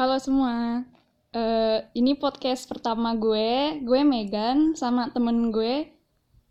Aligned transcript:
Halo 0.00 0.16
semua. 0.16 0.80
Eh, 1.36 1.78
ini 1.92 2.16
podcast 2.16 2.64
pertama 2.64 3.12
gue. 3.12 3.84
Gue 3.84 4.00
Megan 4.00 4.72
sama 4.72 5.12
temen 5.12 5.52
gue 5.52 5.92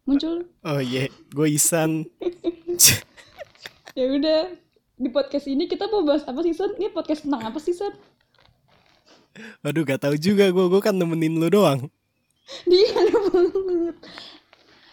muncul. 0.05 0.45
Oh 0.61 0.77
iya, 0.77 1.09
gue 1.33 1.47
Isan. 1.49 2.05
Ya 3.97 4.05
udah 4.05 4.53
di 5.01 5.09
podcast 5.09 5.49
ini 5.49 5.65
kita 5.65 5.89
mau 5.89 6.05
bahas 6.05 6.21
apa 6.29 6.45
sih 6.45 6.53
San? 6.53 6.77
Ini 6.77 6.93
podcast 6.93 7.25
tentang 7.25 7.41
apa 7.41 7.57
sih 7.57 7.73
San? 7.73 7.89
Waduh, 9.65 9.81
gak 9.81 10.05
tahu 10.05 10.13
juga 10.21 10.45
gue. 10.53 10.65
Gue 10.69 10.81
kan 10.85 10.93
nemenin 10.93 11.41
lu 11.41 11.49
doang. 11.49 11.89
Dia 12.69 12.85
banget. 13.33 13.97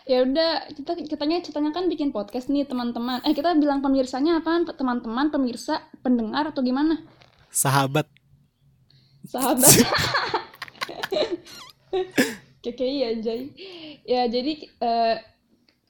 Ya 0.09 0.25
udah 0.25 0.73
kita 0.73 0.96
kitanya 1.04 1.45
ceritanya 1.45 1.77
kan 1.77 1.93
bikin 1.93 2.09
podcast 2.09 2.48
nih 2.48 2.64
teman-teman. 2.64 3.20
Eh 3.20 3.36
kita 3.36 3.52
bilang 3.52 3.84
pemirsanya 3.84 4.41
apaan? 4.41 4.64
Teman-teman, 4.64 5.29
pemirsa, 5.29 5.84
pendengar 6.00 6.48
atau 6.48 6.64
gimana? 6.64 7.04
Sahabat. 7.52 8.16
Sahabat. 9.27 9.66
Keke 12.62 12.87
iya 12.87 13.14
Jay. 13.19 13.51
Ya 14.02 14.27
jadi 14.27 14.52
eh, 14.66 15.16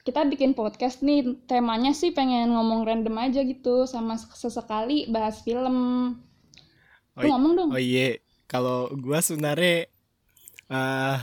kita 0.01 0.23
bikin 0.25 0.53
podcast 0.53 1.03
nih 1.03 1.35
temanya 1.45 1.91
sih 1.91 2.13
pengen 2.13 2.53
ngomong 2.53 2.87
random 2.87 3.17
aja 3.17 3.41
gitu 3.43 3.83
sama 3.85 4.15
sesekali 4.15 5.09
bahas 5.09 5.41
film. 5.41 5.75
Lu 7.17 7.25
i- 7.25 7.31
ngomong 7.31 7.53
dong. 7.57 7.69
Oh 7.73 7.81
iya, 7.81 8.21
kalau 8.45 8.87
gue 8.93 9.19
sebenarnya 9.19 9.89
eh 10.67 11.17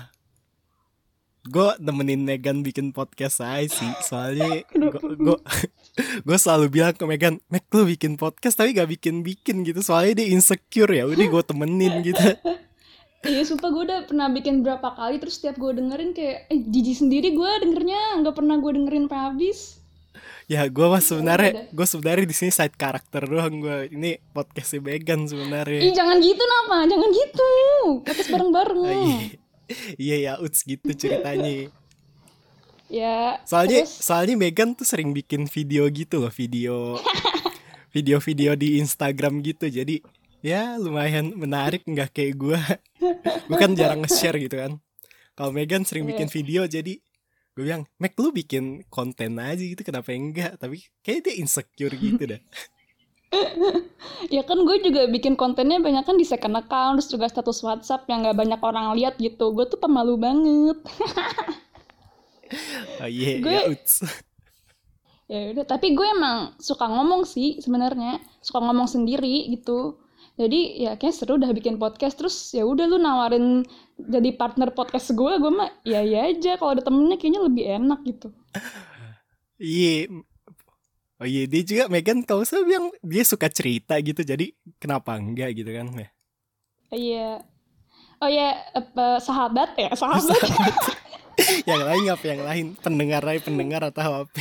gue 1.45 1.69
nemenin 1.79 2.25
Megan 2.25 2.65
bikin 2.65 2.91
podcast 2.91 3.41
aja 3.41 3.69
sih. 3.69 3.93
Soalnya 4.03 4.65
gue 5.25 5.39
gue 5.97 6.39
selalu 6.39 6.67
bilang 6.71 6.95
ke 6.95 7.05
Megan, 7.07 7.39
Meg 7.47 7.67
lu 7.71 7.87
bikin 7.87 8.19
podcast 8.19 8.59
tapi 8.59 8.75
gak 8.75 8.91
bikin 8.91 9.23
bikin 9.23 9.63
gitu. 9.63 9.79
Soalnya 9.83 10.23
dia 10.23 10.35
insecure 10.35 10.91
ya. 10.91 11.07
Udah 11.07 11.27
gue 11.27 11.43
temenin 11.47 12.03
gitu. 12.03 12.21
Iya 13.25 13.41
sumpah 13.49 13.73
gue 13.73 13.83
udah 13.89 14.01
pernah 14.05 14.29
bikin 14.29 14.61
berapa 14.61 14.85
kali 14.85 15.17
terus 15.17 15.41
setiap 15.41 15.57
gue 15.57 15.73
dengerin 15.73 16.13
kayak 16.13 16.45
eh 16.53 16.61
jijik 16.61 17.01
sendiri 17.01 17.33
gue 17.33 17.51
dengernya 17.65 18.21
nggak 18.21 18.37
pernah 18.37 18.61
gue 18.61 18.73
dengerin 18.77 19.09
sampai 19.09 19.21
habis. 19.33 19.81
Ya 20.45 20.69
gue 20.69 20.85
mah 20.85 21.01
sebenarnya 21.01 21.73
gue 21.73 21.87
sebenarnya 21.89 22.29
di 22.29 22.37
sini 22.37 22.53
side 22.53 22.77
karakter 22.77 23.25
doang 23.25 23.65
gue. 23.65 23.89
Ini 23.97 24.21
podcastnya 24.37 24.85
Megan 24.85 25.25
sebenarnya. 25.25 25.81
Ih 25.89 25.97
jangan 25.97 26.21
gitu 26.21 26.43
nama, 26.45 26.85
jangan 26.85 27.11
gitu. 27.17 27.51
Podcast 28.05 28.29
bareng-bareng. 28.29 28.81
Ah, 28.85 28.93
iya. 29.01 29.17
Iya 29.97 30.17
ya, 30.21 30.33
uts 30.45 30.61
gitu 30.61 30.93
ceritanya. 30.93 31.73
Ya. 32.95 33.43
Soalnya 33.43 33.83
terus- 33.83 33.99
soalnya 33.99 34.39
Megan 34.39 34.79
tuh 34.79 34.87
sering 34.87 35.11
bikin 35.11 35.51
video 35.51 35.91
gitu 35.91 36.23
loh, 36.23 36.31
video 36.31 36.95
video-video 37.95 38.55
di 38.55 38.79
Instagram 38.79 39.43
gitu. 39.43 39.67
Jadi 39.67 39.99
ya 40.47 40.79
lumayan 40.79 41.35
menarik 41.35 41.83
nggak 41.83 42.15
kayak 42.15 42.35
gue. 42.39 42.61
gue 43.51 43.57
kan 43.59 43.75
jarang 43.75 44.07
nge-share 44.07 44.39
gitu 44.39 44.63
kan. 44.63 44.79
Kalau 45.35 45.51
Megan 45.51 45.83
sering 45.83 46.07
bikin 46.07 46.31
video 46.31 46.63
jadi 46.71 46.95
gue 47.55 47.63
bilang, 47.63 47.87
Meg 47.99 48.15
lu 48.19 48.31
bikin 48.31 48.87
konten 48.87 49.43
aja 49.43 49.59
gitu 49.59 49.83
kenapa 49.83 50.15
enggak? 50.15 50.55
Tapi 50.55 50.87
kayak 51.03 51.27
dia 51.27 51.35
insecure 51.43 51.95
gitu 51.99 52.31
dah. 52.31 52.39
Ya 54.31 54.47
kan 54.47 54.63
gue 54.63 54.79
juga 54.79 55.11
bikin 55.11 55.35
kontennya 55.35 55.83
banyak 55.83 56.07
kan 56.07 56.15
di 56.15 56.23
second 56.23 56.55
account 56.55 57.03
terus 57.03 57.11
juga 57.11 57.27
status 57.27 57.67
WhatsApp 57.67 58.07
yang 58.07 58.23
nggak 58.23 58.39
banyak 58.39 58.61
orang 58.63 58.95
lihat 58.95 59.19
gitu. 59.19 59.51
Gue 59.51 59.67
tuh 59.67 59.75
pemalu 59.75 60.15
banget. 60.15 60.79
Oh 63.01 63.09
iya, 63.09 63.39
Gue- 63.41 63.75
ya 65.33 65.39
udah, 65.57 65.65
tapi 65.65 65.97
gue 65.97 66.05
emang 66.05 66.53
suka 66.61 66.85
ngomong 66.85 67.25
sih 67.25 67.59
sebenarnya, 67.59 68.21
suka 68.45 68.61
ngomong 68.61 68.87
sendiri 68.87 69.49
gitu. 69.51 69.99
Jadi 70.35 70.83
ya 70.83 70.99
kayak 70.99 71.15
seru 71.15 71.39
udah 71.39 71.55
bikin 71.55 71.79
podcast 71.79 72.19
terus 72.19 72.35
ya 72.51 72.67
udah 72.67 72.91
lu 72.91 72.99
nawarin 72.99 73.63
jadi 73.95 74.35
partner 74.35 74.75
podcast 74.75 75.15
gue, 75.15 75.33
gue 75.39 75.53
mah 75.55 75.71
ya 75.87 76.03
ya 76.03 76.27
aja 76.27 76.59
kalau 76.59 76.75
ada 76.75 76.83
temennya 76.83 77.15
kayaknya 77.17 77.43
lebih 77.47 77.65
enak 77.71 78.01
gitu. 78.05 78.29
Iya. 79.55 80.11
Oh 81.23 81.27
iya, 81.31 81.47
dia 81.47 81.63
juga 81.63 81.87
Megan 81.87 82.27
kalau 82.27 82.43
saya 82.43 82.67
bilang 82.67 82.91
dia 83.01 83.23
suka 83.23 83.47
cerita 83.47 83.95
gitu. 84.03 84.27
Jadi 84.27 84.51
kenapa 84.83 85.15
enggak 85.15 85.55
gitu 85.55 85.71
kan? 85.71 85.95
Ya. 85.95 86.09
Iya. 86.91 87.29
Oh 88.19 88.27
ya, 88.27 88.51
apa, 88.75 89.23
sahabat 89.23 89.79
ya, 89.79 89.95
sahabat. 89.95 90.35
yang 91.71 91.83
lain 91.83 92.05
apa 92.09 92.25
yang 92.27 92.43
lain 92.43 92.67
pendengar 92.77 93.23
aja 93.23 93.41
pendengar 93.41 93.83
atau 93.85 94.25
apa 94.25 94.41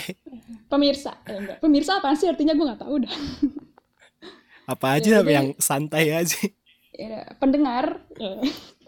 Pemirsa. 0.68 1.18
Eh, 1.24 1.38
enggak. 1.38 1.58
Pemirsa 1.60 1.98
apa 1.98 2.14
sih 2.14 2.26
artinya 2.26 2.52
gue 2.52 2.66
nggak 2.66 2.82
tahu 2.82 2.96
dah. 3.02 3.14
apa 4.74 4.86
Ya, 4.88 4.96
aja 4.96 5.12
jadi- 5.20 5.32
yang 5.32 5.48
santai 5.58 6.10
aja 6.10 6.40
Ya, 6.94 7.26
pendengar. 7.38 8.06
Ya. 8.16 8.38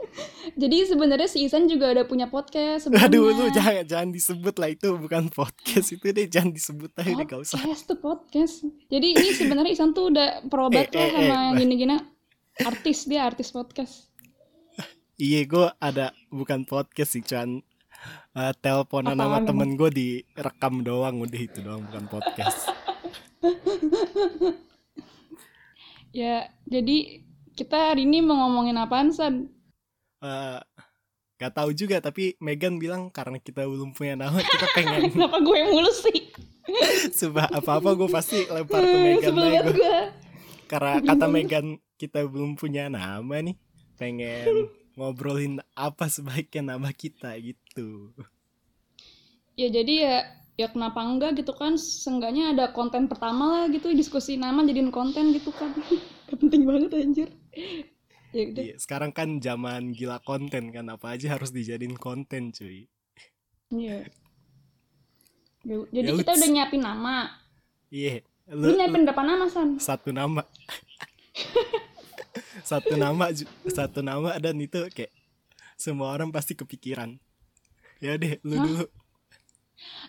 Jadi 0.62 0.86
sebenarnya 0.86 1.26
si 1.26 1.42
Isan 1.42 1.66
juga 1.66 1.90
ada 1.90 2.06
punya 2.06 2.30
podcast 2.30 2.86
sebelumnya. 2.86 3.10
aduh 3.10 3.26
lu 3.28 3.46
jangan 3.50 3.82
jangan 3.84 4.10
disebut 4.10 4.56
lah 4.56 4.70
itu 4.70 4.94
bukan 4.96 5.28
podcast 5.28 5.90
itu 5.90 6.06
deh 6.06 6.30
jangan 6.30 6.54
disebut 6.54 6.94
aja 6.94 7.12
deh 7.12 7.26
gak 7.26 7.42
usah 7.42 7.58
Podcast 7.58 7.84
tuh 7.84 7.98
podcast. 7.98 8.56
Jadi 8.86 9.08
ini 9.12 9.34
sebenarnya 9.34 9.74
Isan 9.74 9.92
tuh 9.92 10.14
udah 10.14 10.46
perobat 10.46 10.88
Eh, 10.88 10.96
lah 10.96 11.02
eh, 11.02 11.12
sama 11.12 11.26
eh, 11.26 11.42
yang 11.42 11.56
gini-gini. 11.58 11.98
Artis 12.62 13.00
dia 13.04 13.26
artis 13.26 13.50
podcast. 13.50 14.14
iya 15.18 15.42
gue 15.42 15.68
ada 15.76 16.14
bukan 16.30 16.62
podcast 16.64 17.12
sih 17.12 17.24
cuman 17.24 17.66
uh, 18.38 18.54
teleponan 18.60 19.18
sama 19.18 19.44
temen 19.44 19.76
gue 19.76 19.90
direkam 19.94 20.82
doang 20.82 21.22
udah 21.22 21.42
itu 21.42 21.60
doang 21.64 21.84
bukan 21.90 22.06
podcast 22.10 22.70
Ya, 26.16 26.48
jadi 26.64 27.28
kita 27.60 27.92
hari 27.92 28.08
ini 28.08 28.24
mau 28.24 28.40
ngomongin 28.48 28.80
apaan 28.80 29.12
San? 29.12 29.52
Eh, 30.24 30.60
gak 31.36 31.52
tahu 31.60 31.76
juga 31.76 32.00
tapi 32.00 32.40
Megan 32.40 32.80
bilang 32.80 33.12
karena 33.12 33.36
kita 33.36 33.68
belum 33.68 33.92
punya 33.92 34.16
nama 34.16 34.40
kita 34.56 34.64
pengen 34.72 35.12
Kenapa 35.12 35.44
gue 35.44 35.60
mulu 35.68 35.92
sih? 35.92 36.32
Sumpah 37.20 37.52
apa-apa 37.52 38.00
gue 38.00 38.08
pasti 38.08 38.48
lempar 38.48 38.80
ke 38.80 38.96
Megan 38.96 39.36
gua. 39.36 39.62
gue. 39.76 39.98
Karena 40.72 41.04
kata 41.04 41.26
Megan 41.28 41.84
kita 42.00 42.24
belum 42.24 42.56
punya 42.56 42.88
nama 42.88 43.36
nih 43.44 43.60
Pengen 44.00 44.72
ngobrolin 44.96 45.60
apa 45.76 46.08
sebaiknya 46.08 46.80
nama 46.80 46.96
kita 46.96 47.36
gitu 47.44 47.60
Ya 49.56 49.68
jadi 49.72 49.94
ya 50.03 50.16
ya 50.56 50.68
kenapa 50.72 51.03
enggak 51.03 51.36
gitu 51.40 51.52
kan? 51.56 51.75
Seenggaknya 51.75 52.56
ada 52.56 52.72
konten 52.72 53.12
pertama 53.12 53.52
lah 53.52 53.63
gitu 53.72 53.91
diskusi 53.91 54.40
nama 54.40 54.63
jadiin 54.63 54.91
konten 54.91 55.36
gitu 55.36 55.52
kan. 55.52 55.72
Penting 56.31 56.64
banget 56.68 56.91
anjir. 56.96 57.30
Ya 58.35 58.44
udah. 58.52 58.64
Iya, 58.68 58.75
Sekarang 58.80 59.12
kan 59.16 59.40
zaman 59.40 59.96
gila 59.96 60.19
konten 60.19 60.75
kan 60.75 60.91
Apa 60.91 61.16
aja 61.16 61.40
harus 61.40 61.56
dijadiin 61.56 61.96
konten 61.96 62.52
cuy. 62.52 62.88
Iya. 63.72 64.08
Ya, 65.66 65.81
jadi 65.90 66.14
Ya 66.14 66.22
kita 66.22 66.38
udah. 66.38 66.50
nyiapin 66.53 66.81
nama. 66.85 67.25
Iya. 67.90 68.22
Lu, 68.53 68.69
lu, 68.69 68.78
nyiapin 68.78 69.02
berapa 69.02 69.25
nama 69.25 69.50
san? 69.50 69.81
Satu 69.81 70.14
nama. 70.14 70.46
Satu 72.69 72.94
nama 72.94 73.34
Satu 73.66 74.06
nama 74.06 74.38
dan 74.38 74.62
itu 74.62 74.78
kayak 74.94 75.09
Semua 75.74 76.14
orang 76.14 76.30
pasti 76.30 76.53
kepikiran 76.53 77.18
Ya 78.04 78.14
deh 78.20 78.40
lu 78.44 78.56
Hah? 78.60 78.66
dulu. 78.66 78.84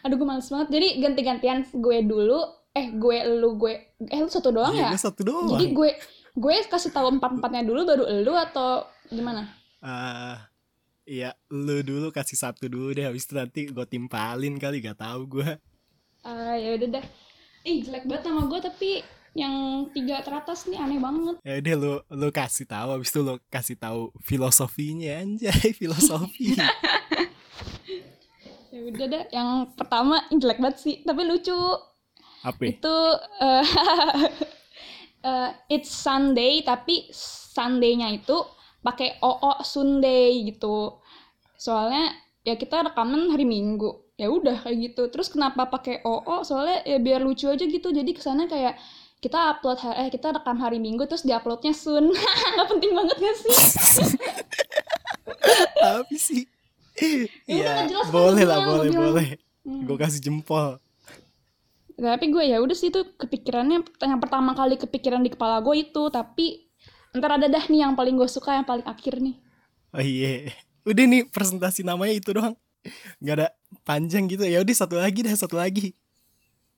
Aduh 0.04 0.16
gue 0.18 0.28
males 0.28 0.48
banget. 0.48 0.68
Jadi 0.70 0.88
ganti-gantian 1.02 1.58
gue 1.70 1.98
dulu. 2.06 2.40
Eh 2.76 2.92
gue 2.92 3.16
lu 3.40 3.56
gue 3.56 3.72
eh 4.12 4.18
lu 4.20 4.28
satu 4.28 4.52
doang 4.52 4.76
ya? 4.76 4.88
Iya, 4.88 4.92
gua 4.92 5.00
satu 5.00 5.20
doang. 5.24 5.50
Jadi 5.56 5.66
gue 5.72 5.90
gue 6.36 6.54
kasih 6.68 6.92
tahu 6.92 7.16
empat 7.16 7.40
empatnya 7.40 7.64
dulu 7.64 7.80
baru 7.88 8.04
lu 8.20 8.32
atau 8.36 8.84
gimana? 9.08 9.48
Eh 9.80 10.36
Iya, 11.06 11.38
lu 11.54 11.86
dulu 11.86 12.10
kasih 12.10 12.34
satu 12.34 12.66
dulu 12.66 12.90
deh, 12.90 13.06
habis 13.06 13.30
itu 13.30 13.38
nanti 13.38 13.70
gue 13.70 13.86
timpalin 13.86 14.58
kali, 14.58 14.82
gak 14.82 14.98
tahu 14.98 15.38
gue. 15.38 15.50
ah 16.26 16.58
ya 16.58 16.74
udah 16.74 16.98
dah 16.98 17.04
ih 17.62 17.86
jelek 17.86 18.10
banget 18.10 18.26
nama 18.26 18.50
gue 18.50 18.58
tapi 18.58 18.90
yang 19.38 19.86
tiga 19.94 20.18
teratas 20.26 20.66
nih 20.66 20.82
aneh 20.82 20.98
banget. 20.98 21.38
Ya 21.46 21.62
udah 21.62 21.74
lu 21.78 21.92
lu 22.10 22.28
kasih 22.34 22.66
tahu, 22.66 22.88
habis 22.98 23.14
itu 23.14 23.22
lu 23.22 23.38
kasih 23.46 23.78
tahu 23.78 24.10
filosofinya 24.26 25.22
anjay, 25.22 25.70
filosofi. 25.78 26.58
ya 28.76 28.80
udah 28.92 29.06
dah 29.08 29.24
yang 29.32 29.50
pertama 29.72 30.20
jelek 30.28 30.60
banget 30.60 30.76
sih 30.76 30.94
tapi 31.00 31.24
lucu. 31.24 31.56
Apa? 32.44 32.62
itu 32.62 32.96
eh, 33.42 33.64
eh, 35.28 35.50
it's 35.72 35.90
Sunday 35.90 36.60
tapi 36.62 37.08
Sunday-nya 37.56 38.12
itu 38.12 38.36
pakai 38.84 39.16
oo 39.24 39.52
Sunday 39.64 40.52
gitu. 40.52 41.00
Soalnya 41.56 42.12
ya 42.44 42.54
kita 42.54 42.92
rekaman 42.92 43.32
hari 43.32 43.48
Minggu. 43.48 44.14
Ya 44.20 44.28
udah 44.30 44.62
kayak 44.62 44.92
gitu. 44.92 45.02
Terus 45.10 45.32
kenapa 45.32 45.66
pakai 45.66 46.04
oo 46.04 46.44
soalnya 46.44 46.84
ya 46.84 47.00
biar 47.00 47.24
lucu 47.24 47.48
aja 47.48 47.64
gitu. 47.64 47.88
Jadi 47.90 48.12
ke 48.12 48.22
sana 48.22 48.46
kayak 48.46 48.76
kita 49.18 49.56
upload 49.56 49.80
eh 49.96 50.12
kita 50.12 50.36
rekam 50.36 50.60
hari 50.60 50.76
Minggu 50.78 51.08
terus 51.08 51.24
diuploadnya 51.24 51.72
Sun 51.72 52.12
nggak 52.54 52.66
penting 52.68 52.92
banget 52.92 53.16
gak 53.16 53.36
sih? 53.40 53.56
Apa 55.98 56.14
sih? 56.14 56.55
Ya 57.46 57.86
Iya, 57.86 58.08
boleh 58.08 58.44
lah, 58.44 58.58
boleh, 58.64 58.90
boleh. 58.90 59.26
Hmm. 59.62 59.84
Gue 59.84 59.96
kasih 59.96 60.20
jempol. 60.20 60.80
tapi 61.96 62.28
gue 62.28 62.44
ya 62.44 62.60
udah 62.60 62.76
sih 62.76 62.92
itu 62.92 63.00
kepikirannya 63.16 63.80
yang 64.04 64.20
pertama 64.20 64.52
kali 64.52 64.76
kepikiran 64.76 65.24
di 65.24 65.32
kepala 65.32 65.64
gue 65.64 65.80
itu 65.80 66.12
tapi 66.12 66.68
ntar 67.16 67.40
ada 67.40 67.48
dah 67.48 67.64
nih 67.72 67.88
yang 67.88 67.96
paling 67.96 68.20
gue 68.20 68.28
suka 68.28 68.52
yang 68.52 68.68
paling 68.68 68.84
akhir 68.84 69.16
nih 69.16 69.40
Oh 69.90 70.04
iya. 70.04 70.52
Udah 70.84 71.04
nih 71.08 71.24
presentasi 71.24 71.80
namanya 71.80 72.12
itu 72.12 72.36
doang. 72.36 72.52
Gak 73.18 73.34
ada 73.40 73.48
panjang 73.80 74.28
gitu. 74.28 74.44
Ya 74.44 74.60
udah 74.60 74.76
satu 74.76 75.00
lagi 75.00 75.24
dah 75.24 75.32
satu 75.32 75.56
lagi. 75.56 75.96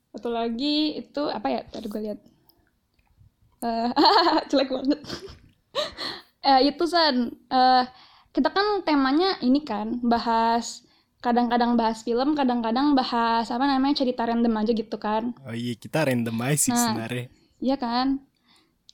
satu 0.09 0.31
lagi 0.31 1.03
itu 1.03 1.21
apa 1.27 1.47
ya 1.51 1.61
tadi 1.67 1.85
gue 1.85 2.01
lihat 2.01 2.19
Eh, 3.59 3.89
jelek 4.49 4.71
banget 4.71 4.99
Eh, 6.39 6.71
itu 6.71 6.83
san 6.87 7.27
Eh, 7.51 7.83
kita 8.29 8.49
kan 8.49 8.81
temanya 8.81 9.37
ini 9.39 9.61
kan 9.61 9.99
bahas 10.01 10.85
kadang-kadang 11.19 11.75
bahas 11.75 11.99
film 12.01 12.31
kadang-kadang 12.31 12.93
bahas 12.93 13.47
apa 13.47 13.65
namanya 13.65 13.97
cerita 13.97 14.23
random 14.23 14.55
aja 14.55 14.71
gitu 14.71 14.95
kan 14.95 15.35
Oh 15.43 15.51
iya 15.51 15.73
kita 15.73 16.05
randomize 16.05 16.63
sih 16.63 16.71
Nah. 16.71 16.79
sebenarnya. 16.87 17.25
Iya 17.59 17.75
kan? 17.75 18.07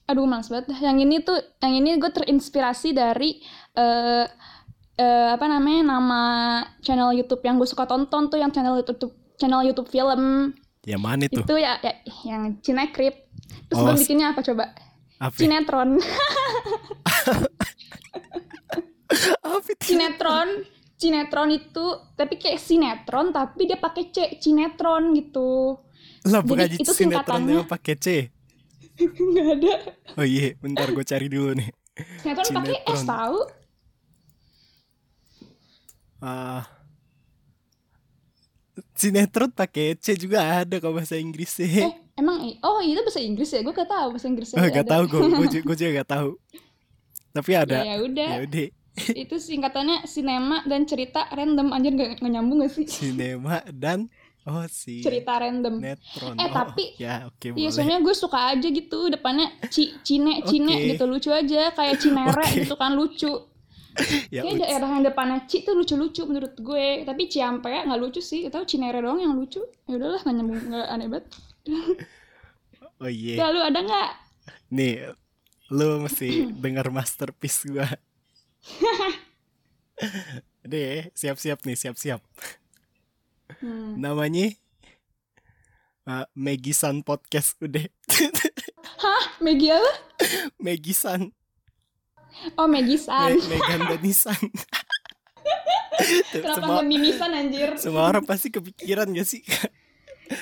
Aduh 0.06 0.24
males 0.24 0.46
banget. 0.46 0.70
Yang 0.76 0.98
ini 1.00 1.16
tuh, 1.20 1.34
yang 1.60 1.74
ini 1.76 1.94
gue 1.96 2.08
terinspirasi 2.08 2.90
dari 2.90 3.38
eh 3.72 4.26
eh, 4.96 5.28
apa 5.30 5.46
namanya 5.46 5.82
nama 5.86 6.22
channel 6.80 7.12
YouTube 7.12 7.42
yang 7.42 7.56
gue 7.56 7.66
suka 7.66 7.84
tonton 7.84 8.26
tuh 8.26 8.38
yang 8.38 8.50
channel 8.50 8.74
YouTube 8.76 9.10
channel 9.36 9.62
YouTube 9.62 9.86
film 9.86 10.50
Yang 10.82 11.02
mana 11.02 11.22
itu? 11.24 11.42
itu 11.42 11.54
ya, 11.56 11.78
ya 11.78 11.92
yang 12.24 12.58
Cinekrip. 12.58 13.14
Terus 13.66 13.76
Oh, 13.76 13.84
gue 13.84 13.94
bikinnya 13.98 14.30
apa 14.30 14.40
coba? 14.40 14.74
Apa? 15.18 15.34
Sinetron. 15.34 15.98
Sinetron. 19.86 20.48
Sinetron 20.96 21.50
itu 21.50 21.86
tapi 22.12 22.34
kayak 22.36 22.56
sinetron 22.56 23.28
tapi 23.28 23.68
dia 23.68 23.76
pakai 23.76 24.08
C, 24.08 24.16
Cinetron 24.36 25.12
gitu. 25.12 25.76
Lah 26.24 26.40
bukan 26.40 26.66
Jadi 26.66 26.80
itu 26.80 26.90
sinetron 26.90 27.42
yang 27.44 27.64
pakai 27.64 27.94
C. 27.94 28.06
Nggak 29.30 29.46
ada. 29.54 29.74
Oh 30.16 30.24
iya, 30.24 30.56
bentar 30.56 30.88
gue 30.88 31.04
cari 31.04 31.28
dulu 31.28 31.52
nih. 31.52 31.68
Sinetron 32.18 32.48
pakai 32.54 32.76
S 32.82 33.02
tahu? 33.04 33.38
Ah. 36.18 36.64
sinetron 38.92 39.52
pakai 39.52 39.96
C 39.96 40.16
juga 40.16 40.64
ada 40.64 40.76
kalau 40.76 40.96
bahasa 40.96 41.14
Eh, 41.14 41.20
Inggrisnya. 41.20 41.92
emang 42.14 42.40
i- 42.42 42.56
oh 42.60 42.80
itu 42.80 42.96
bahasa 42.98 43.20
Inggris 43.20 43.48
ya? 43.48 43.60
Gue 43.60 43.72
gak 43.72 43.88
tahu 43.88 44.16
bahasa 44.16 44.26
Inggrisnya. 44.26 44.56
Oh, 44.56 44.64
ada. 44.64 44.72
gak 44.74 44.88
tahu 44.88 45.02
gue, 45.06 45.20
gue, 45.30 45.46
ju- 45.52 45.64
gue 45.64 45.76
juga 45.76 45.90
gak 46.00 46.10
tahu. 46.10 46.30
Tapi 47.30 47.50
ada. 47.52 47.84
Ya 47.84 47.92
ya 47.92 47.96
udah. 48.00 48.28
Ya 48.32 48.38
udah, 48.44 48.66
itu 49.22 49.36
singkatannya 49.36 50.04
sinema 50.04 50.64
dan 50.64 50.84
cerita 50.84 51.28
random 51.28 51.68
anjir 51.70 51.92
gak, 51.92 52.18
gak 52.18 52.30
nyambung 52.30 52.60
gak 52.60 52.72
sih? 52.72 52.86
sinema 53.04 53.60
dan 53.68 54.08
oh 54.42 54.64
si 54.66 55.02
cerita 55.02 55.36
random. 55.36 55.78
Netron. 55.78 56.34
Eh, 56.34 56.42
Oh, 56.42 56.50
tapi- 56.50 56.94
ya 56.96 57.26
oke 57.26 57.46
Iya, 57.48 57.52
boleh. 57.52 57.70
soalnya 57.70 57.98
gue 57.98 58.14
suka 58.14 58.38
aja 58.48 58.64
gitu 58.64 58.98
depannya 59.06 59.46
ci, 59.68 59.90
cine, 60.00 60.40
cine 60.42 60.70
Oke. 60.72 60.86
gitu 60.92 61.04
lucu 61.04 61.30
aja 61.30 61.70
kayak 61.70 61.96
cinere 62.02 62.40
Oke. 62.40 62.62
gitu 62.62 62.74
kan 62.74 62.92
lucu. 62.92 63.32
ya, 64.28 64.44
Kayak 64.44 64.60
daerah 64.60 64.88
yang 64.92 65.04
depannya 65.04 65.38
ci 65.44 65.60
tuh 65.60 65.72
lucu-lucu 65.72 66.22
menurut 66.24 66.52
gue. 66.54 67.02
Tapi 67.02 67.22
Ciampe 67.26 67.72
nggak 67.72 67.96
lucu 67.96 68.20
sih. 68.20 68.44
Tahu 68.46 68.62
Cinere 68.62 69.00
doang 69.00 69.18
yang 69.18 69.32
lucu. 69.32 69.64
Ya 69.84 69.96
udahlah 69.96 70.20
nggak 70.20 70.34
nyambung 70.36 70.60
nggak 70.62 70.86
aneh 70.86 71.08
banget. 71.08 71.24
Oh 72.96 73.08
iya. 73.08 73.34
Ya 73.40 73.46
lu 73.50 73.60
ada 73.60 73.80
nggak? 73.80 74.10
Nih, 74.68 75.10
lu 75.70 76.00
mesti 76.00 76.28
denger 76.62 76.86
masterpiece 76.88 77.64
gua. 77.66 77.88
Deh, 80.66 81.08
siap-siap 81.14 81.62
nih, 81.62 81.78
siap-siap. 81.78 82.20
Hmm. 83.62 83.96
Namanya 83.96 84.52
uh, 86.04 86.26
Maggie 86.34 86.76
San 86.76 87.00
Podcast 87.00 87.56
udah. 87.62 87.86
Maggie 89.44 89.72
apa? 89.72 89.92
Maggie 90.58 90.96
San, 90.96 91.30
Oh 92.56 92.68
Maggie 92.68 93.00
San. 93.00 93.36
Me- 93.36 93.48
Megan 93.48 93.80
dan 93.88 94.00
Nisan. 94.02 94.36
Kenapa 96.30 96.60
semua, 96.60 96.82
mimisan 96.84 97.32
anjir? 97.32 97.72
semua 97.80 98.04
orang 98.04 98.20
pasti 98.28 98.52
kepikiran 98.52 99.08
gak 99.16 99.24
sih? 99.24 99.40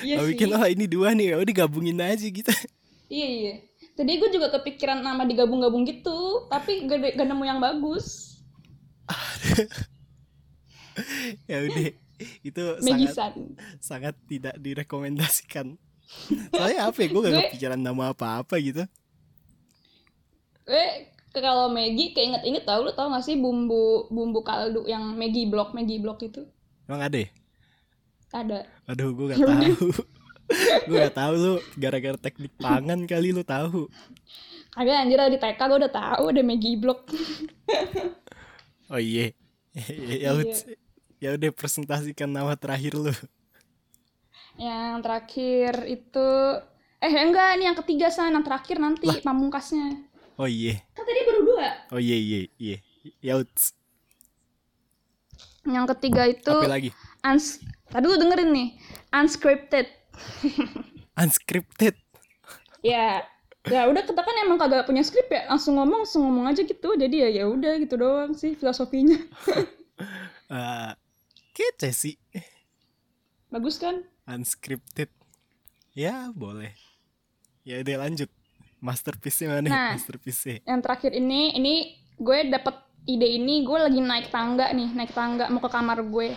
Iya 0.03 0.19
Kalau 0.19 0.27
sih. 0.27 0.31
bikin 0.35 0.49
oh 0.51 0.67
ini 0.67 0.85
dua 0.85 1.15
nih, 1.15 1.31
ya 1.31 1.35
udah 1.39 1.53
gabungin 1.55 1.95
aja 2.03 2.27
gitu. 2.27 2.51
Iya 3.07 3.27
iya. 3.29 3.53
Tadi 3.95 4.11
gue 4.19 4.29
juga 4.29 4.51
kepikiran 4.51 4.99
nama 4.99 5.23
digabung-gabung 5.23 5.87
gitu, 5.87 6.47
tapi 6.51 6.83
gak, 6.83 7.15
gak 7.15 7.27
nemu 7.27 7.43
yang 7.47 7.59
bagus. 7.63 8.37
ya 11.49 11.63
udah 11.63 11.87
itu 12.43 12.63
Maggie 12.81 13.11
sangat 13.11 13.15
San. 13.15 13.33
sangat 13.79 14.15
tidak 14.27 14.55
direkomendasikan. 14.59 15.79
Soalnya 16.51 16.91
apa 16.91 16.97
ya, 17.03 17.07
gue 17.07 17.21
gak 17.23 17.35
kepikiran 17.51 17.79
nama 17.79 18.11
apa-apa 18.11 18.55
gitu. 18.59 18.83
Gue 20.67 20.85
ke 21.31 21.39
kalau 21.43 21.67
Maggie 21.67 22.15
kayak 22.15 22.27
inget-inget 22.35 22.63
tau 22.63 22.83
lu 22.83 22.91
tau 22.95 23.11
gak 23.11 23.23
sih 23.23 23.35
bumbu 23.35 24.07
bumbu 24.11 24.39
kaldu 24.43 24.87
yang 24.87 25.15
Maggie 25.19 25.51
block 25.51 25.75
Maggie 25.75 25.99
block 25.99 26.23
itu 26.23 26.47
Emang 26.87 27.01
ada 27.01 27.17
ya? 27.17 27.29
ada. 28.35 28.67
Aduh, 28.91 29.15
gue 29.15 29.31
gak 29.31 29.39
tahu. 29.39 29.95
gue 30.85 30.97
gak 31.01 31.17
tahu 31.17 31.33
lu 31.35 31.53
gara-gara 31.75 32.17
teknik 32.17 32.53
pangan 32.61 33.09
kali 33.09 33.33
lu 33.33 33.41
tahu. 33.41 33.89
Kagak 34.75 35.07
anjir 35.07 35.19
di 35.31 35.39
TK 35.39 35.59
gue 35.59 35.77
udah 35.87 35.93
tahu 35.93 36.23
ada 36.29 36.41
Maggie 36.43 36.77
block. 36.77 37.09
Oh 38.93 39.01
iya. 39.01 39.33
ya 39.73 40.29
Iya. 40.29 40.29
udah, 40.37 40.57
ya 41.17 41.29
udah 41.33 41.49
presentasikan 41.51 42.29
nama 42.29 42.53
terakhir 42.53 42.93
lu. 42.93 43.09
yang 44.55 45.03
terakhir 45.03 45.83
itu 45.83 46.27
eh 47.03 47.11
enggak 47.11 47.59
ini 47.59 47.67
yang 47.67 47.75
ketiga 47.75 48.07
san 48.07 48.31
yang 48.31 48.45
terakhir 48.45 48.79
nanti 48.79 49.09
pamungkasnya. 49.19 50.05
Oh 50.39 50.47
iya. 50.47 50.79
Kan 50.95 51.03
tadi 51.03 51.21
baru 51.27 51.41
dua. 51.43 51.67
Oh 51.91 51.99
iya 51.99 52.15
iya 52.15 52.39
iya. 52.55 52.77
Ya. 53.19 53.33
Yang 55.65 55.85
ketiga 55.97 56.29
itu 56.29 56.53
Apa 56.55 56.69
lagi? 56.71 56.89
uns 57.25 57.57
Tadi 57.85 58.05
lu 58.11 58.17
dengerin 58.17 58.49
nih, 58.51 58.67
unscripted. 59.13 59.87
Unscripted. 61.21 61.95
ya 62.81 63.23
ya 63.65 63.81
udah 63.89 64.05
kita 64.05 64.21
kan 64.21 64.35
emang 64.45 64.61
kagak 64.61 64.85
punya 64.85 65.01
skrip 65.01 65.25
ya 65.25 65.49
langsung 65.49 65.81
ngomong 65.81 66.05
langsung 66.05 66.21
ngomong 66.21 66.45
aja 66.53 66.61
gitu 66.61 66.93
jadi 66.93 67.25
ya 67.25 67.41
ya 67.41 67.43
udah 67.49 67.81
gitu 67.81 67.97
doang 67.97 68.37
sih 68.37 68.53
filosofinya 68.53 69.17
Eh, 70.45 70.91
kece 71.49 71.89
sih. 71.89 72.15
bagus 73.47 73.79
kan 73.79 74.03
Unscripted. 74.27 75.09
Ya 75.95 76.29
boleh. 76.29 76.75
Ya 77.63 77.79
udah 77.79 78.05
lanjut. 78.05 78.29
Masterpiece-nya 78.77 79.57
mana? 79.57 79.65
Nah. 79.65 79.91
Masterpiece-nya. 79.97 80.61
yang 80.67 80.83
terakhir 80.83 81.15
ini 81.15 81.55
ini 81.55 81.73
gue 82.19 82.51
dapet 82.51 82.75
ide 83.05 83.25
ini 83.25 83.63
gue 83.63 83.77
lagi 83.79 83.97
naik 83.97 84.29
tangga 84.29 84.69
nih 84.69 84.93
naik 84.93 85.13
tangga 85.13 85.49
mau 85.49 85.57
ke 85.57 85.69
kamar 85.69 86.03
gue 86.03 86.33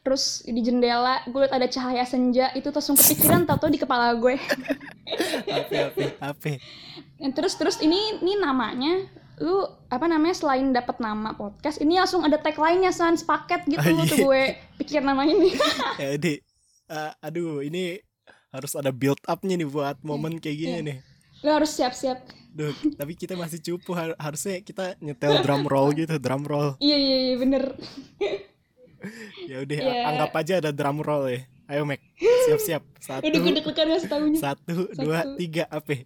terus 0.00 0.24
di 0.42 0.60
jendela 0.60 1.20
gue 1.24 1.36
liat 1.38 1.52
ada 1.52 1.66
cahaya 1.66 2.02
senja 2.02 2.48
itu 2.52 2.68
langsung 2.68 2.94
kepikiran 2.94 3.44
tau 3.44 3.66
di 3.66 3.76
kepala 3.76 4.14
gue 4.14 4.40
apa 5.46 5.92
apa. 6.22 6.52
Dan 7.14 7.30
terus 7.30 7.54
terus 7.54 7.76
ini 7.78 8.18
ini 8.18 8.34
namanya 8.34 9.04
lu 9.36 9.60
apa 9.88 10.04
namanya 10.04 10.32
selain 10.34 10.68
dapat 10.70 10.98
nama 10.98 11.32
podcast 11.32 11.78
ini 11.78 11.96
langsung 11.96 12.20
ada 12.20 12.36
tagline-nya 12.36 12.90
san 12.90 13.12
sepaket 13.14 13.64
gitu 13.66 13.80
Ah, 13.80 13.88
iya. 13.90 14.04
tuh 14.06 14.18
gue 14.22 14.42
pikir 14.76 15.00
nama 15.00 15.24
ini 15.24 15.52
Ya 16.00 16.12
udah. 16.14 16.36
Eh, 16.90 17.12
aduh, 17.20 17.60
ini 17.60 18.02
harus 18.50 18.74
ada 18.74 18.90
build 18.90 19.22
up-nya 19.24 19.54
nih 19.54 19.64
buat 19.64 19.96
momen 20.00 20.36
kayak 20.36 20.56
gini 20.58 20.72
Iya. 20.74 20.82
nih. 20.82 20.98
lu 21.40 21.50
harus 21.50 21.72
siap-siap 21.72 22.20
Duh, 22.50 22.68
tapi 22.94 23.14
kita 23.14 23.32
masih 23.32 23.62
cupu 23.62 23.94
har- 23.94 24.18
harusnya 24.18 24.58
kita 24.58 24.92
nyetel 24.98 25.40
drum 25.40 25.64
roll 25.64 25.94
gitu, 25.94 26.18
drum 26.18 26.42
roll. 26.42 26.76
iya 26.78 26.92
iya 26.94 27.16
iya 27.22 27.34
bener 27.36 27.64
Ya 29.44 29.56
udah 29.60 29.78
Iya. 29.80 30.02
anggap 30.06 30.32
aja 30.34 30.54
ada 30.58 30.70
drum 30.70 31.00
roll 31.00 31.28
ya. 31.28 31.40
Ayo 31.66 31.82
Mac, 31.84 32.02
siap-siap. 32.18 32.82
Satu, 33.06 33.22
udah 33.22 33.38
gue 33.38 33.52
deg-degan 33.54 33.86
ngasih 33.88 34.08
taunya 34.08 34.36
satu, 34.36 34.90
dua, 34.92 35.22
Satu. 35.22 35.36
tiga, 35.36 35.64
apa? 35.66 36.04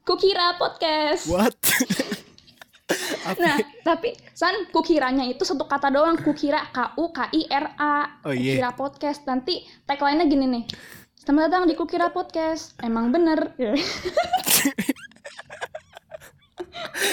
kukira 0.00 0.56
podcast 0.56 1.28
What? 1.28 1.54
Nah, 3.38 3.54
tapi 3.86 4.10
San 4.32 4.66
kukiranya 4.66 5.22
itu 5.22 5.46
satu 5.46 5.62
kata 5.62 5.86
doang, 5.88 6.18
kukira 6.18 6.66
K 6.68 6.98
U 6.98 7.14
K 7.14 7.30
I 7.30 7.46
R 7.46 7.66
A. 7.78 8.18
Oh, 8.26 8.34
iya. 8.34 8.58
Kukira 8.58 8.70
podcast. 8.74 9.22
Nanti 9.22 9.62
tagline-nya 9.86 10.26
gini 10.26 10.50
nih. 10.50 10.64
Selamat 11.14 11.46
datang 11.46 11.70
di 11.70 11.78
Kukira 11.78 12.10
Podcast. 12.10 12.74
Emang 12.80 13.14
bener. 13.14 13.54
Ya. 13.60 13.76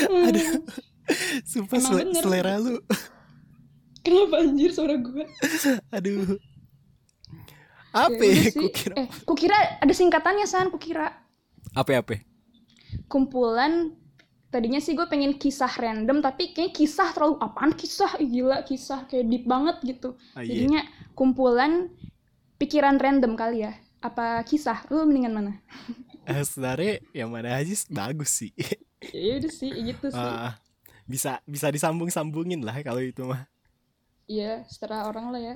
Aduh. 0.10 0.64
Sumpah 1.44 1.78
Emang 1.78 1.86
sele- 1.88 2.06
bener. 2.08 2.22
selera 2.24 2.54
lu. 2.58 2.76
Kenapa 4.08 4.36
anjir 4.40 4.72
suara 4.72 4.96
gue? 4.96 5.24
Aduh. 5.96 6.40
Apa 7.92 8.16
Ya 8.16 8.24
ya? 8.24 8.32
udah 8.32 8.44
sih. 8.48 8.62
Kukira. 8.64 8.94
Eh, 8.96 9.08
kukira 9.24 9.58
ada 9.80 9.92
singkatannya 9.92 10.46
San, 10.46 10.72
kukira. 10.72 11.12
Apa 11.74 12.00
apa? 12.00 12.16
Kumpulan 13.06 13.92
tadinya 14.48 14.80
sih 14.80 14.96
gue 14.96 15.04
pengen 15.06 15.36
kisah 15.36 15.70
random 15.70 16.24
tapi 16.24 16.56
kayaknya 16.56 16.72
kisah 16.74 17.12
terlalu 17.12 17.36
apaan 17.38 17.76
kisah 17.76 18.16
gila 18.18 18.64
kisah 18.64 19.04
kayak 19.04 19.28
deep 19.28 19.44
banget 19.44 19.76
gitu 19.84 20.16
Ah, 20.32 20.40
iya. 20.40 20.64
jadinya 20.64 20.82
kumpulan 21.14 21.92
pikiran 22.56 22.96
random 22.96 23.36
kali 23.36 23.68
ya 23.68 23.76
apa 24.00 24.40
kisah 24.42 24.88
lu 24.88 25.04
mendingan 25.04 25.36
mana 25.36 25.54
Eh, 26.26 26.44
sebenarnya 26.44 27.04
yang 27.12 27.28
mana 27.28 27.56
aja 27.56 27.76
bagus 27.88 28.32
sih. 28.34 28.52
ya 29.12 29.36
udah 29.36 29.52
sih 29.52 29.68
gitu 29.84 30.08
sih 30.08 30.16
Ah, 30.18 30.56
bisa 31.04 31.44
bisa 31.44 31.68
disambung 31.68 32.08
sambungin 32.08 32.64
lah 32.64 32.76
kalau 32.82 33.04
itu 33.04 33.28
mah 33.28 33.44
iya 34.28 34.68
setelah 34.68 35.08
orang 35.08 35.32
lah 35.32 35.42
ya. 35.42 35.56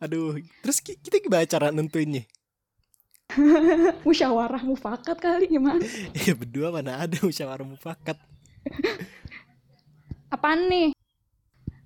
Aduh 0.00 0.40
terus 0.64 0.80
ki- 0.80 0.96
kita 0.96 1.20
gimana 1.20 1.44
cara 1.44 1.68
nentuinnya? 1.68 2.24
Musyawarah 4.06 4.64
mufakat 4.64 5.18
kali 5.20 5.46
gimana? 5.46 5.84
Ya 6.26 6.32
berdua 6.34 6.72
mana 6.72 7.04
ada 7.04 7.20
musyawarah 7.20 7.66
mufakat. 7.66 8.16
Apaan 10.34 10.70
nih? 10.70 10.90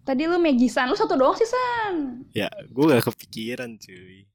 Tadi 0.05 0.29
lu 0.29 0.37
Megisan 0.37 0.93
lu 0.93 0.97
satu 0.97 1.17
doang 1.17 1.35
sih 1.35 1.49
San. 1.49 2.23
Ya 2.37 2.49
gue 2.69 2.85
gak 2.85 3.09
kepikiran 3.09 3.81
cuy. 3.81 4.29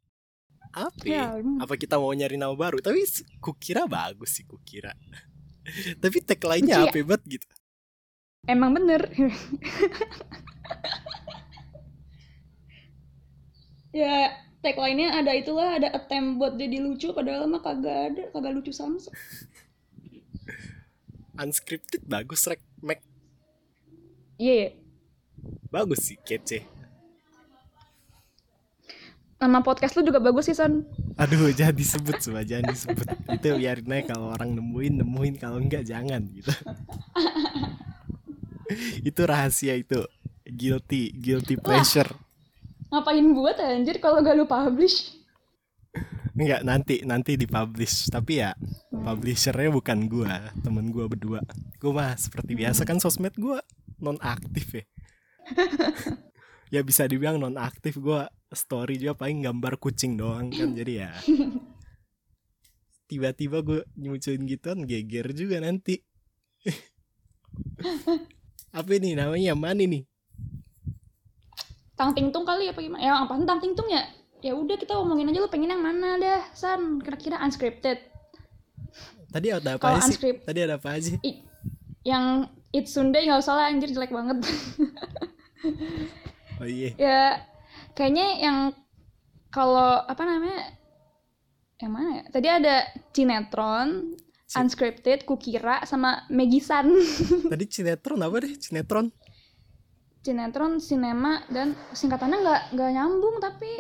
Apa 0.70 1.02
ya? 1.06 1.34
ya 1.34 1.42
apa 1.62 1.74
kita 1.78 1.98
mau 1.98 2.14
nyari 2.14 2.38
nama 2.38 2.54
baru? 2.54 2.82
Tapi 2.82 3.02
kukira 3.42 3.90
bagus 3.90 4.38
sih 4.38 4.46
kukira. 4.46 4.94
Tapi 6.02 6.18
tag 6.26 6.42
lainnya 6.42 6.90
ya? 6.90 6.90
apa 6.90 6.98
banget 7.06 7.38
gitu 7.38 7.48
emang 8.48 8.72
bener. 8.78 9.02
Ya 13.90 14.38
tagline-nya 14.62 15.18
ada 15.18 15.34
itulah 15.34 15.82
ada 15.82 15.90
attempt 15.90 16.38
buat 16.38 16.54
jadi 16.54 16.78
lucu 16.78 17.10
padahal 17.10 17.50
mah 17.50 17.64
kagak 17.64 17.98
ada 18.14 18.24
kagak 18.30 18.54
lucu 18.54 18.70
sama 18.70 19.02
unscripted 21.40 22.04
bagus 22.04 22.44
rek. 22.46 22.60
Mac. 22.84 23.00
Iya 24.40 24.54
ya. 24.56 24.70
bagus 25.72 26.12
sih 26.12 26.20
kece. 26.20 26.64
Nama 29.40 29.64
podcast 29.64 29.96
lu 29.96 30.04
juga 30.04 30.20
bagus 30.20 30.52
sih 30.52 30.56
San 30.56 30.84
aduh 31.16 31.52
jangan 31.58 31.76
disebut 31.76 32.16
semua 32.20 32.44
jangan 32.44 32.72
disebut. 32.76 33.08
Itu 33.40 33.56
biarin 33.56 33.90
aja 33.90 34.16
kalau 34.16 34.36
orang 34.36 34.54
nemuin 34.54 35.02
nemuin. 35.02 35.34
Kalau 35.40 35.58
enggak 35.64 35.88
jangan 35.88 36.28
gitu 36.36 36.52
itu 39.10 39.22
rahasia 39.26 39.76
itu. 39.76 40.06
Guilty 40.50 41.14
guilty 41.14 41.56
pleasure. 41.58 42.10
Ngapain 42.90 43.26
buat 43.38 43.58
anjir 43.62 44.02
kalau 44.02 44.22
gak 44.26 44.34
lu 44.34 44.50
publish? 44.50 45.14
Enggak 46.34 46.62
nanti 46.66 46.96
nanti 47.06 47.38
dipublish. 47.38 48.10
Tapi 48.10 48.42
ya 48.42 48.58
publishernya 48.90 49.70
bukan 49.70 50.10
gua 50.10 50.50
temen 50.66 50.90
gua 50.90 51.06
berdua. 51.06 51.42
Gua 51.78 51.92
mah 51.94 52.12
seperti 52.18 52.58
biasa 52.58 52.88
kan 52.90 52.98
sosmed 52.98 53.38
gua 53.38 53.62
non 54.02 54.18
aktif 54.22 54.82
ya. 54.82 54.86
Ya 56.70 56.86
bisa 56.86 57.10
dibilang 57.10 57.42
non 57.42 57.58
aktif 57.58 57.98
gua 57.98 58.30
story 58.54 59.02
juga 59.02 59.18
paling 59.18 59.42
gambar 59.42 59.82
kucing 59.82 60.22
doang 60.22 60.54
kan. 60.54 60.78
Jadi 60.78 61.02
ya 61.02 61.10
tiba-tiba 63.10 63.66
gue 63.66 63.82
nyucuin 63.98 64.46
gituan 64.46 64.86
geger 64.86 65.34
juga 65.34 65.58
nanti 65.58 66.06
apa 68.70 68.90
ini 68.96 69.18
namanya? 69.18 69.54
Yang 69.56 69.60
mana 69.60 69.84
nih 69.84 70.04
tang 72.00 72.16
tingtung 72.16 72.48
kali 72.48 72.72
apa 72.72 72.80
gimana? 72.80 73.04
Ya 73.04 73.12
apa 73.20 73.36
tang 73.44 73.60
tingtung 73.60 73.92
ya? 73.92 74.08
Ya 74.40 74.56
udah 74.56 74.80
kita 74.80 74.96
ngomongin 74.96 75.28
aja 75.36 75.44
lu 75.44 75.52
pengen 75.52 75.76
yang 75.76 75.84
mana 75.84 76.16
dah 76.16 76.48
San? 76.56 77.04
Kira-kira 77.04 77.44
unscripted. 77.44 78.00
Tadi 79.30 79.48
ada 79.52 79.76
apa 79.76 80.00
aja 80.00 80.10
sih? 80.16 80.40
tadi 80.42 80.60
ada 80.64 80.80
apa 80.80 80.96
aja? 80.96 81.20
I- 81.22 81.44
yang 82.08 82.48
It's 82.72 82.96
Sunday 82.96 83.26
nggak 83.28 83.42
usah 83.44 83.54
lah 83.60 83.66
anjir 83.68 83.92
jelek 83.92 84.16
banget. 84.16 84.40
Oh 86.60 86.68
iya. 86.68 86.92
Ya 87.00 87.22
kayaknya 87.96 88.36
yang 88.44 88.58
kalau 89.48 90.04
apa 90.04 90.20
namanya? 90.28 90.76
Yang 91.80 91.92
mana 91.96 92.10
ya? 92.20 92.24
Tadi 92.36 92.48
ada 92.52 92.76
sinetron 93.16 93.88
Si- 94.12 94.29
unscripted 94.58 95.26
kukira 95.30 95.86
sama 95.86 96.26
Megisan 96.34 96.90
tadi 97.52 97.66
sinetron 97.70 98.22
apa 98.26 98.46
deh? 98.46 98.54
Sinetron? 98.58 99.14
Sinetron 100.26 100.74
sinema 100.84 101.44
dan 101.50 101.74
singkatannya 101.96 102.38
nggak 102.44 102.62
nggak 102.76 102.92
nyambung 102.96 103.36
tapi 103.40 103.72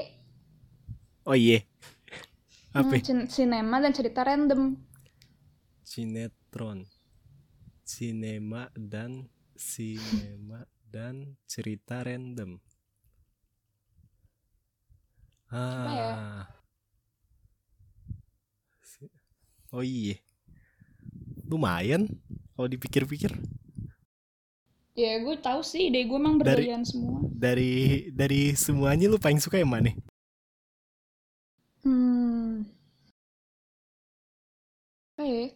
oh 1.28 1.36
iya. 1.36 1.60
Apa? 2.74 2.96
hmm, 2.98 3.04
sin- 3.06 3.30
sinema 3.30 3.82
dan 3.82 3.92
cerita 3.98 4.22
random. 4.24 4.62
Sinetron. 5.84 6.86
Sinema 7.84 8.70
dan 8.78 9.28
sinema 9.58 10.64
dan 10.94 11.36
cerita 11.50 12.06
random. 12.06 12.62
Ya? 15.50 16.10
ah. 16.14 16.46
Si- 18.86 19.10
oh 19.74 19.82
iya 19.82 20.18
lumayan 21.50 22.06
kalau 22.54 22.70
dipikir-pikir. 22.70 23.34
Ya 24.94 25.18
gue 25.18 25.36
tahu 25.40 25.64
sih 25.64 25.88
ide 25.90 26.04
gue 26.06 26.20
emang 26.20 26.38
Dari- 26.38 26.68
berlian 26.68 26.84
semua. 26.84 27.24
dari 27.32 28.08
dari 28.12 28.52
semuanya 28.54 29.08
lu 29.08 29.16
paling 29.16 29.40
suka 29.40 29.58
yang 29.58 29.72
mana? 29.72 29.96
Hmm. 31.82 32.68
Ya? 35.20 35.52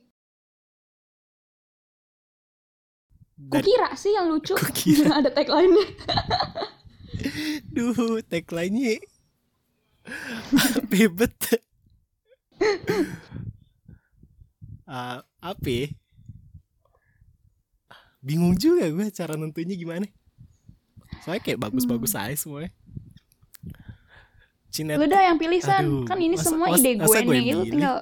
Dari 3.35 3.63
kukira 3.67 3.89
sih 4.00 4.15
yang 4.15 4.31
lucu. 4.31 4.55
Kukira. 4.55 5.12
ada 5.19 5.27
tagline-nya. 5.27 5.85
Duh 7.75 8.23
tagline-nya 8.23 9.00
bebet. 10.91 11.35
Ah, 14.83 15.23
apa 15.43 15.67
ya? 15.67 15.88
bingung 18.19 18.55
juga 18.55 18.88
gue 18.88 19.12
cara 19.12 19.35
nentunya 19.35 19.75
gimana. 19.75 20.07
Soalnya 21.21 21.43
kayak 21.43 21.59
bagus-bagus 21.59 22.15
aja 22.15 22.31
semuanya. 22.33 22.71
Cinet 24.71 24.95
lu 24.95 25.05
dah 25.05 25.21
yang 25.21 25.35
pilih 25.35 25.59
San. 25.59 25.83
Aduh, 25.83 26.07
kan 26.07 26.17
ini 26.17 26.33
masa- 26.33 26.50
semua 26.50 26.67
ide 26.71 26.95
masa 26.95 27.19
gue 27.19 27.19
gue 27.21 27.35
nih 27.35 27.43
yang 27.45 27.59
lu 27.59 27.65
tinggal 27.67 27.95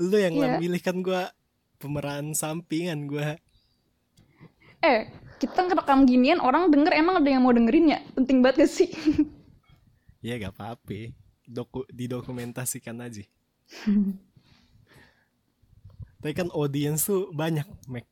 lu 0.00 0.16
yang 0.16 0.34
Iya. 0.34 0.56
milih 0.58 0.80
kan 0.80 0.96
gue 0.98 1.22
pemeran 1.76 2.32
sampingan 2.32 3.06
gue 3.06 3.36
eh 4.80 5.00
kita 5.36 5.60
ngerekam 5.62 6.04
ginian 6.04 6.36
orang 6.36 6.68
denger 6.68 6.92
emang 6.94 7.20
ada 7.20 7.28
yang 7.28 7.40
mau 7.40 7.52
dengerin 7.52 7.86
ya? 7.90 8.00
Penting 8.10 8.42
banget 8.42 8.66
gak 8.66 8.72
sih? 8.74 8.90
Ya 10.20 10.36
gak 10.36 10.52
apa-apa. 10.52 11.16
Doku, 11.42 11.88
didokumentasikan 11.88 12.98
aja 13.00 13.24
tapi 16.20 16.36
kan 16.36 16.52
audiens 16.52 17.08
tuh 17.08 17.32
banyak 17.32 17.64
Mac. 17.88 18.04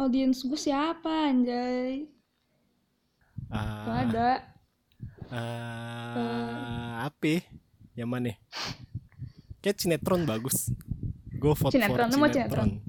Audiens 0.00 0.40
gue 0.40 0.56
siapa 0.56 1.28
anjay? 1.28 2.08
Ah, 3.52 3.84
Gak 3.84 3.98
ada. 4.08 4.30
Ah, 5.28 7.04
apa? 7.04 7.28
Ya? 7.28 7.40
yang 8.00 8.08
mana? 8.08 8.32
Kayak 9.60 9.76
sinetron 9.76 10.24
bagus. 10.24 10.72
Go 11.36 11.52
vote 11.52 11.76
Sinetron, 11.76 12.08
for 12.08 12.16
mau 12.16 12.32
sinetron? 12.32 12.80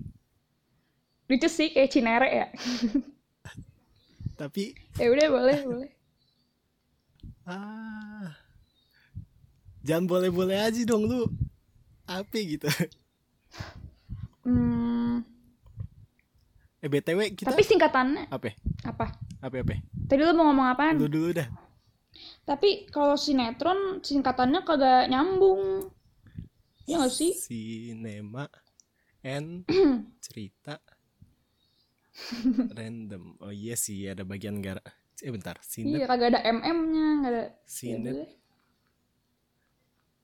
Lucu 1.28 1.50
sih 1.52 1.76
kayak 1.76 1.92
Cinere 1.92 2.30
ya. 2.32 2.48
Tapi 4.40 4.72
ya 4.96 5.12
udah 5.12 5.28
boleh 5.28 5.60
boleh. 5.68 5.92
Ah. 7.44 8.32
Jangan 9.84 10.08
boleh-boleh 10.08 10.56
aja 10.56 10.82
dong 10.88 11.12
lu. 11.12 11.28
Apa 12.08 12.40
gitu 12.40 12.72
hmm, 14.46 15.26
eh 16.80 16.90
btw 16.90 17.20
kita 17.36 17.52
tapi 17.52 17.64
singkatannya 17.66 18.32
apa? 18.32 18.56
Apa? 18.88 19.06
Apa 19.44 19.56
apa? 19.64 19.76
Tadi 20.10 20.22
lu 20.24 20.34
mau 20.36 20.52
ngomong 20.52 20.68
apaan? 20.74 20.96
Lu 21.00 21.08
dulu 21.08 21.32
dah. 21.36 21.48
Tapi 22.44 22.90
kalau 22.90 23.16
sinetron 23.16 24.02
singkatannya 24.02 24.66
kagak 24.66 25.08
nyambung. 25.08 25.92
Ya 26.90 26.98
gak 27.06 27.14
sih? 27.14 27.38
Sinema 27.38 28.50
and 29.22 29.70
cerita 30.26 30.82
random. 32.74 33.38
Oh 33.40 33.54
iya 33.54 33.78
sih 33.78 34.10
ada 34.10 34.26
bagian 34.26 34.60
gara 34.60 34.82
eh 35.20 35.32
bentar. 35.32 35.60
Sinet 35.62 36.04
iya 36.04 36.06
kagak 36.10 36.36
ada 36.36 36.40
mm-nya 36.48 37.08
gak 37.22 37.32
ada 37.32 37.44
sinet 37.68 38.16
udah. 38.16 38.30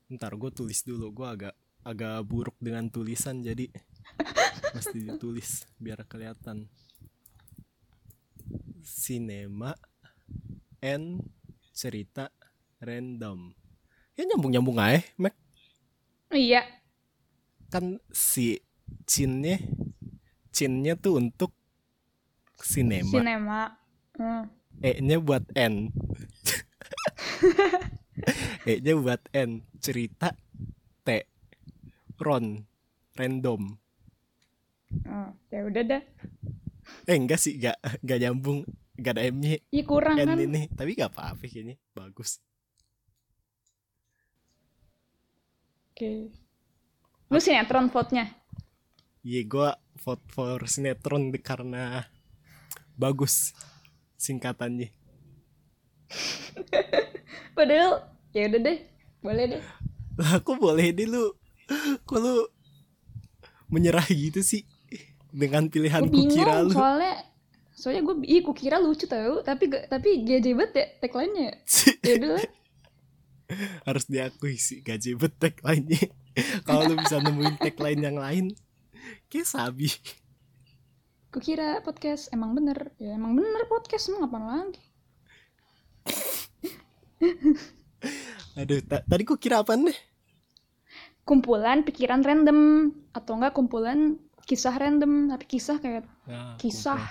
Ntar 0.06 0.38
gue 0.38 0.50
tulis 0.54 0.80
dulu 0.86 1.10
Gue 1.10 1.26
agak 1.26 1.54
agak 1.86 2.26
buruk 2.26 2.58
dengan 2.58 2.90
tulisan 2.90 3.46
Jadi 3.46 3.70
Mesti 4.74 4.98
ditulis 5.06 5.70
Biar 5.78 6.02
kelihatan. 6.04 6.66
Sinema 8.86 9.74
and 10.78 11.26
Cerita 11.74 12.30
Random. 12.78 13.50
Ya 14.14 14.22
nyambung-nyambung 14.30 14.78
aja 14.78 15.02
Mac. 15.18 15.34
Iya. 16.30 16.62
Kan 17.68 17.98
si 18.14 18.62
Cinnya 19.04 19.60
Cinnya 20.54 20.94
tuh 20.96 21.20
untuk 21.20 21.52
Sinema. 22.56 23.20
Sinema. 23.20 23.76
Hmm. 24.16 24.48
E-nya 24.80 25.20
buat 25.20 25.44
N. 25.52 25.92
E-nya 28.70 28.96
buat 28.96 29.20
N. 29.36 29.60
Cerita 29.84 30.32
Ron 32.16 32.64
random. 33.16 33.76
Oh, 35.08 35.30
ya 35.50 35.60
udah 35.66 35.82
dah. 35.82 36.02
Eh 37.10 37.16
enggak 37.18 37.40
sih, 37.42 37.58
enggak 37.58 37.76
enggak 38.00 38.18
nyambung, 38.22 38.58
enggak 38.94 39.12
ada 39.18 39.22
M-nya. 39.26 39.58
Ih 39.74 39.84
kurang 39.84 40.16
N 40.16 40.28
kan. 40.28 40.38
ini, 40.38 40.70
tapi 40.72 40.94
enggak 40.94 41.12
apa-apa 41.12 41.44
kayaknya. 41.44 41.76
Bagus. 41.92 42.38
Oke. 45.96 46.30
Lu 47.32 47.38
sinetron 47.40 47.90
vote-nya. 47.90 48.30
Iya, 49.26 49.40
gua 49.48 49.70
vote 49.98 50.22
for 50.30 50.68
sinetron 50.70 51.34
karena 51.42 52.06
bagus 52.94 53.56
singkatannya. 54.14 54.92
Padahal 57.56 58.12
ya 58.30 58.46
udah 58.46 58.60
deh. 58.60 58.78
Boleh 59.24 59.44
deh. 59.56 59.62
Lah, 60.20 60.38
kok 60.40 60.56
boleh 60.60 60.94
deh 60.94 61.08
lu? 61.08 61.34
Kok 62.02 62.18
lu 62.18 62.46
menyerah 63.66 64.06
gitu 64.06 64.40
sih 64.40 64.62
dengan 65.28 65.66
pilihan 65.66 66.06
Gue 66.06 66.10
bingung 66.12 66.30
kukira 66.32 66.62
lu? 66.62 66.70
soalnya 66.70 67.14
soalnya 67.72 68.02
gue 68.04 68.16
iya 68.24 68.40
gue 68.40 68.56
kira 68.56 68.76
lucu 68.78 69.04
tau 69.04 69.42
tapi 69.42 69.68
tapi 69.68 70.22
gaje 70.22 70.54
banget 70.54 70.72
ya 70.72 70.86
tagline-nya 71.00 71.50
ya. 72.06 72.40
Harus 73.82 74.04
diakui 74.06 74.56
sih 74.56 74.80
gaji 74.80 75.14
bet 75.14 75.34
tagline-nya. 75.36 76.02
Kalau 76.66 76.86
lu 76.86 76.96
bisa 76.96 77.18
nemuin 77.18 77.56
tagline 77.56 78.02
yang 78.02 78.16
lain, 78.16 78.44
kayak 79.26 79.46
sabi. 79.46 79.88
gue 81.26 81.42
kira 81.44 81.84
podcast 81.84 82.32
emang 82.32 82.56
bener 82.56 82.96
ya 82.96 83.12
emang 83.12 83.36
bener 83.36 83.68
podcast 83.68 84.08
emang 84.08 84.24
apa 84.24 84.38
lagi 84.40 84.80
Aduh, 88.56 88.80
ta- 88.82 89.04
tadi 89.04 89.22
kira 89.36 89.60
apaan 89.60 89.84
deh? 89.84 89.98
Kumpulan 91.28 91.78
pikiran 91.86 92.22
random 92.28 92.58
atau 93.18 93.32
enggak 93.36 93.54
kumpulan 93.58 93.98
kisah 94.48 94.74
random 94.82 95.12
tapi 95.32 95.44
kisah 95.54 95.76
kayak 95.84 96.04
Nah, 96.26 96.58
kisah 96.60 97.02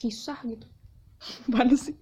kisah 0.00 0.38
gitu 0.50 0.66
mana 1.52 1.74
sih 1.84 1.96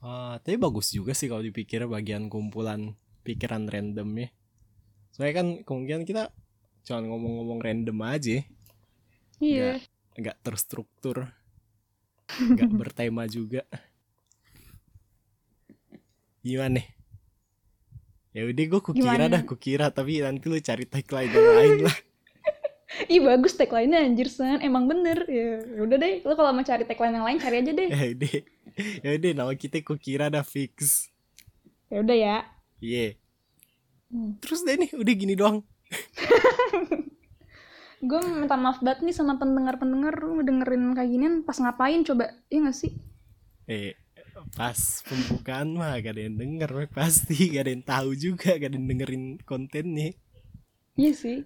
Ah, 0.00 0.34
tapi 0.44 0.56
bagus 0.64 0.88
juga 0.96 1.12
sih 1.18 1.28
kalau 1.30 1.44
dipikir 1.44 1.80
bagian 1.94 2.24
kumpulan 2.32 2.80
pikiran 3.26 3.64
random 3.72 4.08
ya. 4.24 4.28
Soalnya 5.14 5.34
kan 5.40 5.48
kemungkinan 5.66 6.04
kita 6.10 6.24
cuma 6.86 7.00
ngomong-ngomong 7.08 7.60
random 7.66 7.98
aja, 8.14 8.38
iya 9.40 9.80
nggak 10.20 10.36
terstruktur, 10.46 11.16
nggak 12.54 12.70
bertema 12.78 13.24
juga. 13.30 13.62
Gimana 16.44 16.68
nih? 16.80 16.86
Ya 18.30 18.42
udah 18.44 18.64
gue 18.64 18.80
kukira 18.80 19.18
Gimana? 19.18 19.26
dah 19.28 19.42
kukira 19.42 19.86
tapi 19.88 20.18
nanti 20.18 20.46
lu 20.46 20.56
cari 20.56 20.84
tagline 20.84 21.28
yang 21.28 21.50
lain 21.52 21.76
lah. 21.82 21.96
ih 23.12 23.18
bagus 23.18 23.54
tagline-nya 23.54 24.02
anjir 24.02 24.26
san 24.26 24.58
emang 24.60 24.84
bener 24.84 25.22
ya 25.24 25.62
udah 25.78 25.96
deh 25.96 26.22
lo 26.22 26.34
kalau 26.34 26.50
mau 26.50 26.60
cari 26.60 26.82
tagline 26.82 27.14
yang 27.14 27.22
lain 27.22 27.38
cari 27.38 27.56
aja 27.58 27.72
deh 27.72 27.88
Ya 27.92 28.06
udah, 28.08 28.34
ya 29.00 29.10
udah 29.14 29.30
nama 29.32 29.52
kita 29.54 29.78
kukira 29.80 30.26
dah 30.26 30.42
fix. 30.42 31.06
ya 31.86 32.00
udah 32.00 32.16
ya 32.16 32.36
Iya. 32.78 33.14
Hmm. 34.08 34.38
Terus 34.38 34.62
deh 34.62 34.74
nih 34.74 34.90
udah 34.92 35.14
gini 35.14 35.34
doang. 35.34 35.62
gue 38.00 38.20
minta 38.24 38.56
maaf 38.56 38.80
banget 38.80 39.04
nih 39.04 39.12
sama 39.12 39.36
pendengar-pendengar 39.36 40.16
lu 40.18 40.40
dengerin 40.40 40.96
kayak 40.96 41.10
ginian 41.10 41.34
pas 41.44 41.52
ngapain 41.54 42.00
coba 42.00 42.32
iya 42.48 42.64
gak 42.64 42.78
sih 42.78 42.92
Eh, 43.66 43.94
pas 44.56 44.78
pembukaan 45.06 45.74
mah 45.74 45.94
gak 46.00 46.14
ada 46.16 46.22
yang 46.26 46.36
denger 46.38 46.90
pasti 46.90 47.54
gak 47.54 47.64
ada 47.66 47.72
yang 47.72 47.84
tahu 47.86 48.10
juga 48.14 48.56
gak 48.56 48.70
ada 48.70 48.76
yang 48.76 48.88
dengerin 48.88 49.24
kontennya. 49.44 50.14
Iya 50.96 51.12
sih. 51.14 51.38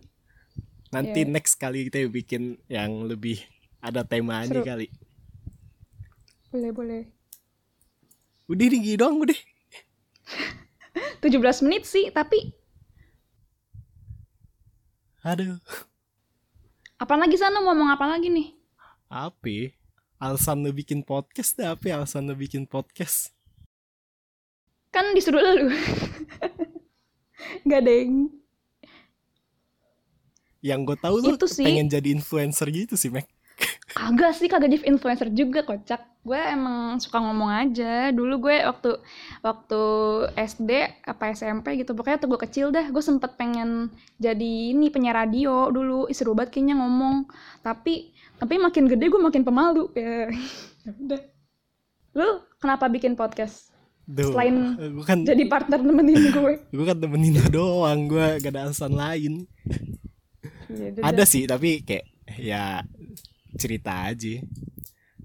Nanti 0.91 1.27
Iya. 1.27 1.31
next 1.31 1.59
kali 1.59 1.91
kita 1.91 2.07
bikin 2.09 2.59
yang 2.71 3.05
lebih 3.05 3.43
ada 3.79 4.07
temanya 4.07 4.51
Seru. 4.51 4.65
kali. 4.65 4.89
Boleh 6.49 6.71
boleh. 6.71 7.03
Udah 8.47 8.67
nih 8.69 8.81
gini 8.81 8.97
doang 8.97 9.19
udah. 9.21 9.37
17 11.25 11.65
menit 11.67 11.85
sih 11.89 12.09
tapi 12.13 12.53
aduh. 15.25 15.57
Apa 17.01 17.17
lagi 17.17 17.35
sana 17.41 17.59
mau 17.59 17.73
ngomong 17.73 17.91
apa 17.97 18.05
lagi 18.07 18.29
nih? 18.29 18.53
Ya? 19.09 19.73
Alasan 20.19 20.63
lu 20.65 20.71
bikin 20.73 21.03
podcast 21.03 21.59
dah 21.59 21.75
apa 21.75 21.85
ya 21.91 22.01
alasan 22.01 22.27
lu 22.31 22.35
bikin 22.39 22.65
podcast? 22.65 23.35
Kan 24.95 25.11
disuruh 25.15 25.43
lu. 25.43 25.69
Gak 27.69 27.81
ada 27.83 27.93
yang 30.65 30.81
gue 30.89 30.97
tahu 30.97 31.21
lu 31.21 31.37
Itu 31.37 31.45
sih. 31.45 31.61
pengen 31.61 31.93
jadi 31.93 32.09
influencer 32.09 32.73
gitu 32.73 32.97
sih 32.97 33.13
Mek 33.13 33.29
Kagak 33.95 34.35
sih, 34.35 34.51
kagak 34.51 34.75
jadi 34.75 34.91
influencer 34.91 35.31
juga 35.31 35.63
kocak. 35.63 36.03
Gue 36.21 36.35
emang 36.35 36.99
suka 36.99 37.23
ngomong 37.23 37.47
aja. 37.47 38.11
Dulu 38.11 38.43
gue 38.43 38.57
waktu 38.61 38.91
waktu 39.39 39.81
SD 40.35 40.71
apa 41.07 41.31
SMP 41.31 41.79
gitu, 41.79 41.95
pokoknya 41.95 42.19
waktu 42.19 42.29
gue 42.29 42.41
kecil 42.43 42.67
dah, 42.69 42.91
gue 42.91 42.99
sempet 42.99 43.39
pengen 43.39 43.89
jadi 44.19 44.75
ini 44.75 44.91
penyiar 44.91 45.15
radio 45.15 45.71
dulu. 45.71 46.11
Ih, 46.11 46.17
seru 46.17 46.35
banget 46.35 46.59
kayaknya 46.59 46.75
ngomong. 46.75 47.31
Tapi 47.63 48.11
tapi 48.35 48.59
makin 48.59 48.91
gede 48.91 49.07
gue 49.07 49.21
makin 49.23 49.43
pemalu. 49.43 49.87
Ya, 50.85 50.93
udah. 50.93 51.23
Lu 52.13 52.29
kenapa 52.61 52.93
bikin 52.93 53.17
podcast? 53.17 53.73
Duh, 54.05 54.37
Selain 54.37 54.77
gue 54.77 55.01
kan 55.01 55.25
Jadi 55.25 55.49
partner 55.49 55.81
nemenin 55.81 56.29
gue. 56.37 56.61
gue 56.61 56.85
kan 56.85 56.99
temenin 57.01 57.41
lu 57.41 57.49
doang 57.49 58.05
gue 58.05 58.37
gak 58.37 58.53
ada 58.53 58.69
alasan 58.69 58.93
lain 58.93 59.49
Ya 60.69 60.93
ada 61.01 61.25
sih 61.25 61.49
tapi 61.49 61.81
kayak 61.81 62.05
ya 62.37 62.85
cerita 63.57 64.07
aja. 64.07 64.41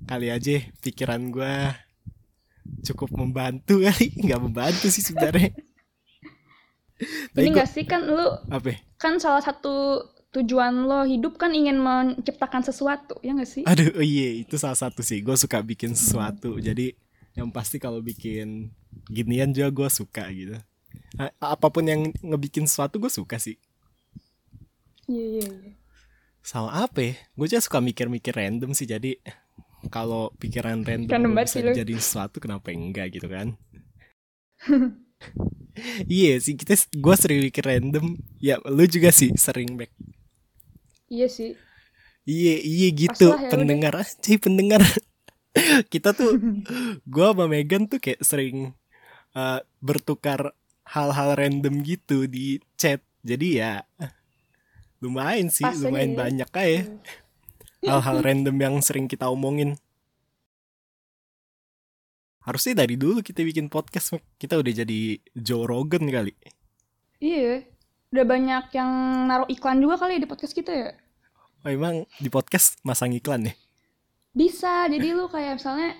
Kali 0.06 0.28
aja 0.30 0.58
pikiran 0.82 1.30
gue 1.30 1.56
cukup 2.86 3.10
membantu 3.14 3.82
kali. 3.86 4.14
Nggak 4.16 4.42
membantu 4.42 4.88
sih 4.90 5.04
sebenarnya. 5.04 5.54
Tapi 7.34 7.48
Ini 7.48 7.56
gua, 7.56 7.64
gak 7.64 7.70
sih 7.72 7.88
kan 7.88 8.04
lu 8.04 8.20
apa? 8.52 8.76
kan 9.00 9.16
salah 9.24 9.40
satu 9.40 10.04
tujuan 10.36 10.84
lo 10.84 11.08
hidup 11.08 11.40
kan 11.40 11.56
ingin 11.56 11.80
menciptakan 11.80 12.60
sesuatu, 12.62 13.16
ya 13.24 13.32
gak 13.32 13.48
sih? 13.48 13.64
aduh 13.64 13.96
oh 13.96 14.04
iya 14.04 14.44
itu 14.44 14.60
salah 14.60 14.76
satu 14.76 15.00
sih. 15.00 15.24
Gue 15.24 15.40
suka 15.40 15.64
bikin 15.64 15.96
sesuatu. 15.96 16.60
Jadi 16.60 16.92
yang 17.40 17.48
pasti 17.56 17.80
kalau 17.80 18.04
bikin 18.04 18.68
ginian 19.08 19.56
juga 19.56 19.72
gue 19.72 19.90
suka 19.90 20.28
gitu. 20.36 20.60
Apa 21.40 21.72
pun 21.72 21.88
yang 21.88 22.12
ngebikin 22.20 22.68
sesuatu 22.68 23.00
gue 23.00 23.08
suka 23.08 23.40
sih. 23.40 23.56
Iya, 25.08 25.24
iya, 25.40 25.48
iya. 25.48 25.74
Sama 26.50 26.70
apa 26.86 27.00
ya? 27.06 27.14
Gue 27.38 27.46
juga 27.46 27.62
suka 27.62 27.78
mikir-mikir 27.78 28.34
random 28.34 28.74
sih 28.74 28.90
jadi 28.90 29.22
kalau 29.94 30.34
pikiran 30.42 30.82
random, 30.82 31.08
Random 31.14 31.32
bisa 31.38 31.62
dijadiin 31.62 32.02
sesuatu 32.02 32.42
kenapa 32.42 32.74
enggak 32.74 33.14
gitu 33.14 33.30
kan? 33.30 33.54
Iya 36.12 36.44
sih 36.44 36.60
kita 36.60 36.76
gue 36.92 37.16
sering 37.16 37.40
mikir 37.46 37.64
random. 37.64 38.18
Ya 38.44 38.60
lu 38.68 38.84
juga 38.90 39.14
sih 39.16 39.32
sering 39.40 39.80
back 39.80 39.94
Iya 41.08 41.28
sih. 41.30 41.52
iya 42.28 42.56
iya 42.60 42.88
gitu. 42.92 43.30
Ya 43.32 43.48
pendengar 43.48 43.94
aja 43.96 44.32
pendengar. 44.46 44.82
Kita 45.94 46.14
tuh 46.14 46.38
gue 47.08 47.28
sama 47.32 47.46
Megan 47.50 47.90
tuh 47.90 47.98
kayak 47.98 48.22
sering 48.22 48.76
eh, 49.34 49.60
bertukar 49.82 50.54
hal-hal 50.86 51.30
random 51.40 51.82
gitu 51.82 52.28
di 52.30 52.60
chat. 52.78 53.02
Jadi 53.26 53.62
ya 53.64 53.82
lumayan 55.00 55.48
sih 55.48 55.64
Pas 55.64 55.76
lumayan 55.76 56.12
ya. 56.14 56.18
banyak 56.20 56.50
aja 56.52 56.80
hal-hal 57.82 58.18
random 58.26 58.56
yang 58.56 58.76
sering 58.80 59.06
kita 59.06 59.28
omongin 59.28 59.80
harusnya 62.42 62.82
dari 62.82 62.96
dulu 62.96 63.20
kita 63.20 63.44
bikin 63.44 63.68
podcast 63.68 64.16
kita 64.36 64.58
udah 64.58 64.74
jadi 64.76 65.00
Joe 65.34 65.64
Rogan 65.64 66.08
kali 66.08 66.34
Iya. 67.20 67.68
Udah 68.10 68.26
banyak 68.26 68.72
yang 68.72 68.92
naruh 69.28 69.48
iklan 69.48 69.78
juga 69.78 70.00
kali 70.00 70.18
ya 70.18 70.24
di 70.24 70.30
podcast 70.30 70.56
kita 70.56 70.72
ya. 70.72 70.90
oh, 71.62 71.70
emang 71.70 72.08
di 72.16 72.32
podcast 72.32 72.80
masang 72.82 73.12
iklan 73.12 73.52
ya 73.52 73.54
Bisa. 74.32 74.88
Jadi 74.88 75.12
lu 75.12 75.28
kayak 75.28 75.60
misalnya 75.60 76.00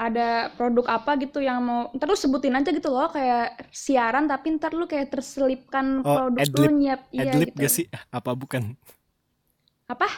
ada 0.00 0.28
produk 0.50 0.88
apa 0.90 1.12
gitu 1.18 1.38
yang 1.38 1.60
mau 1.60 1.92
ntar 1.92 2.08
lu 2.08 2.16
sebutin 2.16 2.56
aja 2.56 2.72
gitu 2.72 2.88
loh 2.88 3.06
kayak 3.06 3.68
siaran 3.68 4.24
tapi 4.24 4.56
ntar 4.56 4.72
lu 4.72 4.84
kayak 4.84 5.12
terselipkan 5.12 6.00
Oh, 6.00 6.16
produk 6.16 6.40
adlib. 6.40 6.56
lu 6.58 6.72
nyiap 6.78 7.00
iya 7.10 7.28
adlib 7.28 7.48
gitu. 7.50 7.60
gak 7.60 7.70
sih 7.70 7.86
apa 8.10 8.30
bukan 8.32 8.80
Apa? 9.86 10.08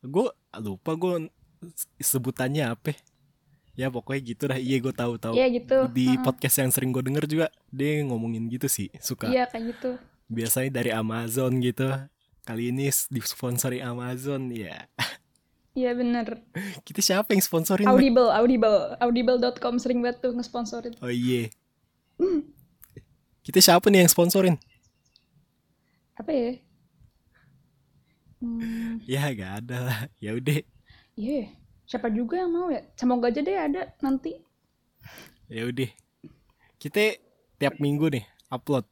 gue 0.00 0.26
lupa 0.58 0.92
gue 0.94 1.30
sebutannya 1.96 2.64
apa 2.68 2.94
ya 3.72 3.86
pokoknya 3.86 4.20
gitu 4.24 4.42
dah 4.46 4.56
iya 4.56 4.76
gue 4.78 4.90
tahu 4.90 5.14
tahu 5.16 5.34
Iya 5.34 5.46
gitu. 5.52 5.78
di 5.90 6.10
Heeh. 6.10 6.22
podcast 6.22 6.56
yang 6.58 6.70
sering 6.70 6.90
gue 6.90 7.02
denger 7.02 7.24
juga 7.26 7.46
dia 7.68 8.00
ngomongin 8.02 8.48
gitu 8.48 8.66
sih 8.66 8.88
suka 8.98 9.28
Iya 9.28 9.44
kayak 9.46 9.64
gitu. 9.70 9.90
biasanya 10.26 10.70
dari 10.72 10.90
Amazon 10.90 11.60
gitu 11.60 11.86
kali 12.42 12.70
ini 12.70 12.88
disponsori 13.06 13.78
Amazon 13.78 14.48
ya 14.48 14.88
Iya 15.76 15.92
bener. 15.92 16.40
kita 16.88 17.04
siapa 17.04 17.36
yang 17.36 17.44
sponsorin? 17.44 17.84
Audible, 17.84 18.32
Audible, 18.32 18.96
audible.com 18.96 19.76
sering 19.76 20.00
banget 20.00 20.24
tuh 20.24 20.32
ngesponsorin. 20.32 20.96
oh 21.04 21.12
iya 21.12 21.52
kita 23.44 23.60
siapa 23.60 23.92
nih 23.92 24.02
yang 24.02 24.10
sponsorin 24.10 24.56
Apa 26.16 26.32
ya? 26.32 26.56
Hmm, 28.40 29.04
Ya 29.04 29.28
gak 29.32 29.52
ada 29.64 29.76
lah. 29.84 29.98
Ya 30.16 30.32
udah. 30.32 30.64
iya. 31.12 31.52
Siapa 31.84 32.08
juga 32.08 32.40
yang 32.40 32.50
mau 32.50 32.72
ya? 32.72 32.82
Semoga 32.96 33.28
aja 33.28 33.44
deh 33.44 33.52
ada 33.52 33.92
nanti. 34.00 34.32
Ya 35.46 35.68
udah. 35.68 35.92
Kita 36.80 37.20
tiap 37.56 37.76
minggu 37.78 38.10
nih 38.10 38.24
upload. 38.48 38.88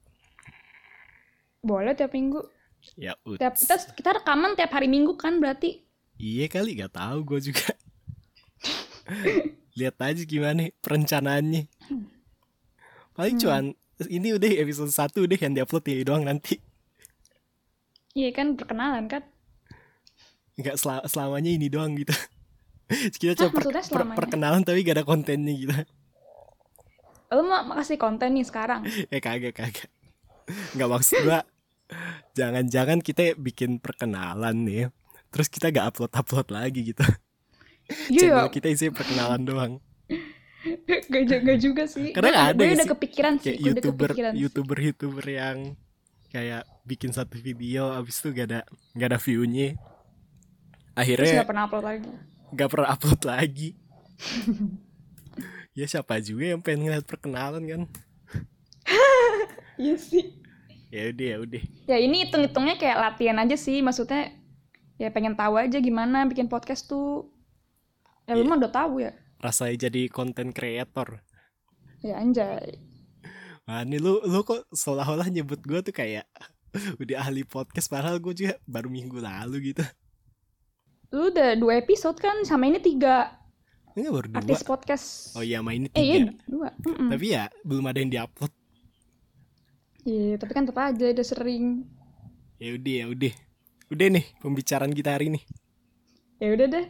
Boleh 1.64 1.97
tiap 1.97 2.12
minggu. 2.12 2.44
Ya 2.94 3.16
udah. 3.25 3.40
Tiap 3.40 3.55
kita 3.57 3.75
kita 3.97 4.11
rekaman 4.20 4.53
tiap 4.53 4.70
hari 4.70 4.87
minggu 4.87 5.16
kan 5.16 5.40
berarti. 5.40 5.81
Iya 6.18 6.46
kali 6.46 6.79
gak 6.79 6.94
tahu 6.94 7.18
gue 7.27 7.50
juga. 7.50 7.74
Lihat 9.79 9.96
aja 9.98 10.22
gimana 10.22 10.70
perencanaannya. 10.81 11.66
Paling 13.14 13.37
cuman 13.38 13.64
ini 14.11 14.35
udah 14.35 14.50
episode 14.62 14.90
1 14.90 15.31
deh 15.31 15.38
yang 15.38 15.55
diupload 15.55 15.85
ya 15.87 16.03
doang 16.07 16.24
nanti. 16.27 16.59
Iya 18.14 18.31
kan 18.31 18.55
perkenalan 18.55 19.11
kan. 19.11 19.22
Nggak 20.55 20.79
sel- 20.79 21.07
selamanya 21.11 21.50
ini 21.50 21.66
doang 21.66 21.98
gitu. 21.98 22.14
Kita 23.18 23.48
Hah, 23.48 23.50
per- 23.50 23.66
per- 23.70 24.14
perkenalan 24.14 24.62
tapi 24.62 24.87
gak 24.87 25.03
ada 25.03 25.07
kontennya 25.07 25.55
gitu. 25.55 25.74
Lo 27.35 27.42
mau 27.42 27.74
kasih 27.74 27.98
konten 27.98 28.38
nih 28.38 28.46
sekarang. 28.46 28.87
eh 29.14 29.18
kagak 29.18 29.59
kagak. 29.59 29.90
Nggak 30.79 30.90
maksud 30.90 31.18
gua. 31.27 31.42
Jangan-jangan 32.38 33.03
kita 33.03 33.35
bikin 33.35 33.83
perkenalan 33.83 34.62
nih. 34.62 34.87
Terus 35.35 35.51
kita 35.51 35.75
gak 35.75 35.87
upload-upload 35.90 36.49
lagi 36.55 36.94
gitu. 36.94 37.03
Iya, 38.09 38.31
Channel 38.31 38.49
kita 38.55 38.70
isinya 38.70 38.94
perkenalan 38.94 39.42
doang. 39.42 39.73
gak, 41.12 41.42
gak 41.42 41.59
juga 41.59 41.85
sih. 41.90 42.14
Karena 42.14 42.31
nggak 42.31 42.47
ada 42.55 42.62
gue 42.62 42.77
udah 42.79 42.90
kepikiran 42.94 43.33
sih. 43.37 43.44
Kayak 43.44 43.59
gue 43.59 43.66
udah 43.66 43.75
youtuber 43.75 44.09
kepikiran 44.09 44.33
youtuber 44.38 44.79
youtuber 44.79 45.25
yang 45.27 45.59
kayak 46.31 46.62
bikin 46.83 47.14
satu 47.14 47.38
video 47.38 47.94
abis 47.94 48.18
itu 48.18 48.35
gak 48.35 48.47
ada 48.51 48.61
gak 48.99 49.09
ada 49.14 49.18
viewnya 49.23 49.79
Terus 49.79 50.99
akhirnya 50.99 51.35
gak 51.38 51.51
pernah 51.51 51.64
upload 51.70 51.85
lagi. 51.87 52.11
gak 52.51 52.68
pernah 52.75 52.88
upload 52.90 53.20
lagi 53.23 53.68
ya 55.79 55.87
siapa 55.87 56.18
juga 56.18 56.44
yang 56.55 56.61
pengen 56.62 56.90
ngeliat 56.90 57.07
perkenalan 57.07 57.62
kan 57.62 57.83
Iya 59.79 59.94
sih. 59.99 60.35
ya 60.90 61.11
udah 61.14 61.27
ya 61.27 61.37
udah 61.42 61.62
Ya 61.87 61.97
ini 62.03 62.27
hitung-hitungnya 62.27 62.79
kayak 62.79 62.99
latihan 62.99 63.38
aja 63.42 63.59
sih. 63.59 63.83
Maksudnya 63.83 64.31
ya 64.94 65.09
pengen 65.09 65.35
tahu 65.35 65.57
aja 65.57 65.76
gimana 65.76 66.22
bikin 66.24 66.46
podcast 66.46 66.85
tuh. 66.85 67.28
Ya 68.24 68.33
lu 68.33 68.42
Iya. 68.42 68.48
mah 68.48 68.59
udah 68.59 68.72
tahu 68.72 68.94
ya. 69.00 69.12
rasanya 69.37 69.76
jadi 69.85 70.09
konten 70.09 70.50
creator 70.50 71.20
Ya 72.00 72.16
anjay. 72.16 72.80
Wah 73.64 73.80
ini 73.80 73.96
lu 73.96 74.20
lu 74.22 74.40
kok 74.40 74.64
seolah-olah 74.70 75.28
nyebut 75.28 75.61
gue 75.61 75.80
tuh 75.80 75.92
kayak 75.92 76.24
udah 77.00 77.16
ahli 77.18 77.42
podcast 77.42 77.87
padahal 77.87 78.16
gue 78.18 78.33
juga 78.35 78.54
baru 78.64 78.88
minggu 78.88 79.18
lalu 79.18 79.70
gitu 79.70 79.85
Lu 81.11 81.28
udah 81.28 81.54
dua 81.54 81.78
episode 81.78 82.16
kan 82.16 82.42
sama 82.42 82.66
ini 82.66 82.76
tiga 82.78 83.37
ini 83.92 84.09
baru 84.09 84.26
dua 84.26 84.40
artis 84.40 84.61
podcast. 84.61 85.07
oh 85.33 85.40
iya 85.40 85.59
sama 85.59 85.70
ini 85.72 85.87
Eh 85.90 86.02
iya 86.02 86.16
tiga 86.24 86.33
dua. 86.44 86.68
Mm-mm. 86.78 87.09
tapi 87.09 87.26
ya 87.30 87.44
belum 87.62 87.85
ada 87.85 87.98
yang 87.98 88.11
diupload 88.11 88.52
Iya 90.04 90.37
tapi 90.37 90.52
kan 90.52 90.64
tetap 90.64 90.85
aja 90.85 91.04
udah 91.07 91.26
sering. 91.26 91.64
ya 92.57 92.70
udah 92.72 92.94
ya 92.94 93.07
udah 93.09 93.35
udah 93.88 94.07
nih 94.11 94.25
pembicaraan 94.40 94.92
kita 94.92 95.16
hari 95.16 95.33
ini 95.33 95.40
Ya 96.37 96.51
udah 96.51 96.66
deh. 96.66 96.87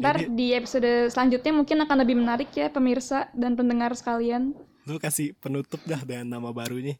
Ntar 0.00 0.26
di 0.26 0.50
episode 0.50 1.06
selanjutnya 1.06 1.54
mungkin 1.54 1.78
akan 1.78 2.02
lebih 2.02 2.18
menarik 2.18 2.50
ya 2.50 2.66
pemirsa 2.66 3.30
dan 3.30 3.54
pendengar 3.54 3.94
sekalian. 3.94 4.56
lu 4.84 4.98
kasih 4.98 5.32
penutup 5.38 5.78
dah 5.84 6.00
dengan 6.02 6.36
nama 6.36 6.50
barunya 6.50 6.98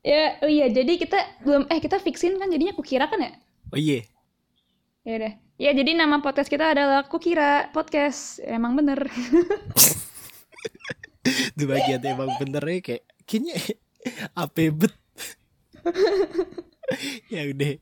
Ya, 0.00 0.38
oh 0.40 0.48
iya, 0.48 0.70
jadi 0.70 0.94
kita 0.94 1.18
belum, 1.42 1.66
eh 1.68 1.82
kita 1.82 1.98
fixin 1.98 2.38
kan 2.38 2.48
jadinya 2.48 2.72
kukira 2.72 3.10
kan 3.10 3.20
ya? 3.20 3.32
oh 3.68 3.76
iya 3.76 4.06
Ya 5.02 5.12
udah. 5.18 5.32
Ya, 5.58 5.70
jadi 5.74 5.90
nama 5.96 6.22
podcast 6.22 6.46
kita 6.46 6.70
adalah 6.70 7.08
Kukira 7.08 7.72
Podcast. 7.74 8.38
Emang 8.44 8.78
bener. 8.78 9.08
di 11.58 11.64
bagian 11.66 12.00
emang 12.04 12.30
benernya 12.38 12.78
kayak 12.80 13.02
kayaknya 13.26 13.54
apa 14.38 14.70
bet 14.70 14.94
ya 17.34 17.42
udah 17.46 17.72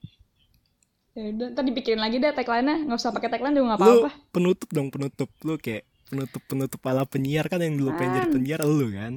ya 1.13 1.23
udah, 1.33 1.47
ntar 1.51 1.65
dipikirin 1.65 1.97
lagi 1.97 2.17
deh 2.17 2.29
tagline-nya. 2.31 2.85
Nggak 2.85 2.99
usah 2.99 3.11
pakai 3.11 3.29
tagline 3.29 3.55
juga 3.55 3.67
nggak 3.71 3.81
lu 3.81 3.85
apa-apa. 4.05 4.11
penutup 4.31 4.69
dong 4.69 4.89
penutup 4.91 5.31
lu 5.41 5.57
kayak 5.57 5.83
penutup 6.07 6.43
penutup 6.45 6.81
ala 6.85 7.03
penyiar 7.03 7.47
kan 7.47 7.59
yang 7.59 7.75
dulu 7.75 7.91
pengen 7.93 8.13
jadi 8.15 8.23
Kan. 8.23 8.35
penyiar 8.35 8.61
lu 8.63 8.89
kan 8.91 9.15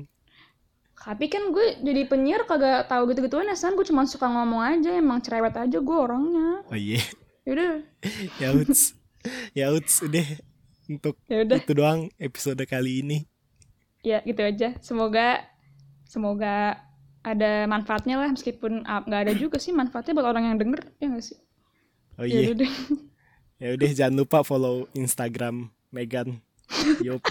Tapi 0.99 1.25
kan 1.27 1.49
gue 1.49 1.79
jadi 1.79 2.01
penyiar 2.05 2.43
kagak 2.43 2.85
tahu 2.85 3.09
gitu-gituan 3.09 3.47
ya, 3.47 3.55
San. 3.55 3.73
Gue 3.73 3.83
cuma 3.83 4.03
suka 4.03 4.27
ngomong 4.27 4.59
aja, 4.59 4.91
emang 4.93 5.19
cerewet 5.19 5.55
aja 5.55 5.77
gue 5.79 5.97
orangnya. 5.97 6.61
oh 6.65 6.75
iya 6.75 6.99
Ya 7.43 7.51
udah. 7.51 7.71
ya 8.41 8.47
uts 8.53 8.81
ya 9.51 9.65
uts 9.69 9.99
udah 10.01 10.27
untuk 10.87 11.15
Ya 11.25 11.41
udah. 11.41 11.57
itu 11.57 11.73
doang 11.73 12.11
episode 12.17 12.59
kali 12.63 13.01
ini 13.01 13.17
Ya, 13.99 14.23
gitu 14.23 14.39
aja. 14.39 14.75
Semoga 14.79 15.43
semoga 16.05 16.79
ada 17.23 17.67
manfaatnya 17.67 18.15
lah 18.15 18.29
meskipun 18.31 18.87
ah, 18.87 19.03
nggak 19.03 19.21
ada 19.27 19.33
juga 19.35 19.57
sih 19.59 19.75
manfaatnya 19.75 20.15
buat 20.15 20.27
orang 20.27 20.53
yang 20.53 20.57
denger 20.59 20.81
ya 20.99 21.05
nggak 21.11 21.25
sih? 21.25 21.39
Oh 22.19 22.25
ya 22.25 22.31
iya. 22.31 22.39
udah 22.51 22.55
deh. 22.63 22.73
ya 23.63 23.69
udah 23.75 23.89
jangan 23.91 24.15
lupa 24.23 24.39
follow 24.43 24.87
Instagram 24.95 25.71
Megan 25.91 26.39
Yup 27.03 27.23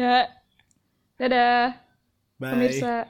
ya. 0.00 0.28
Dadah. 1.14 1.78
Bye. 2.34 2.50
Pemirsa 2.50 3.06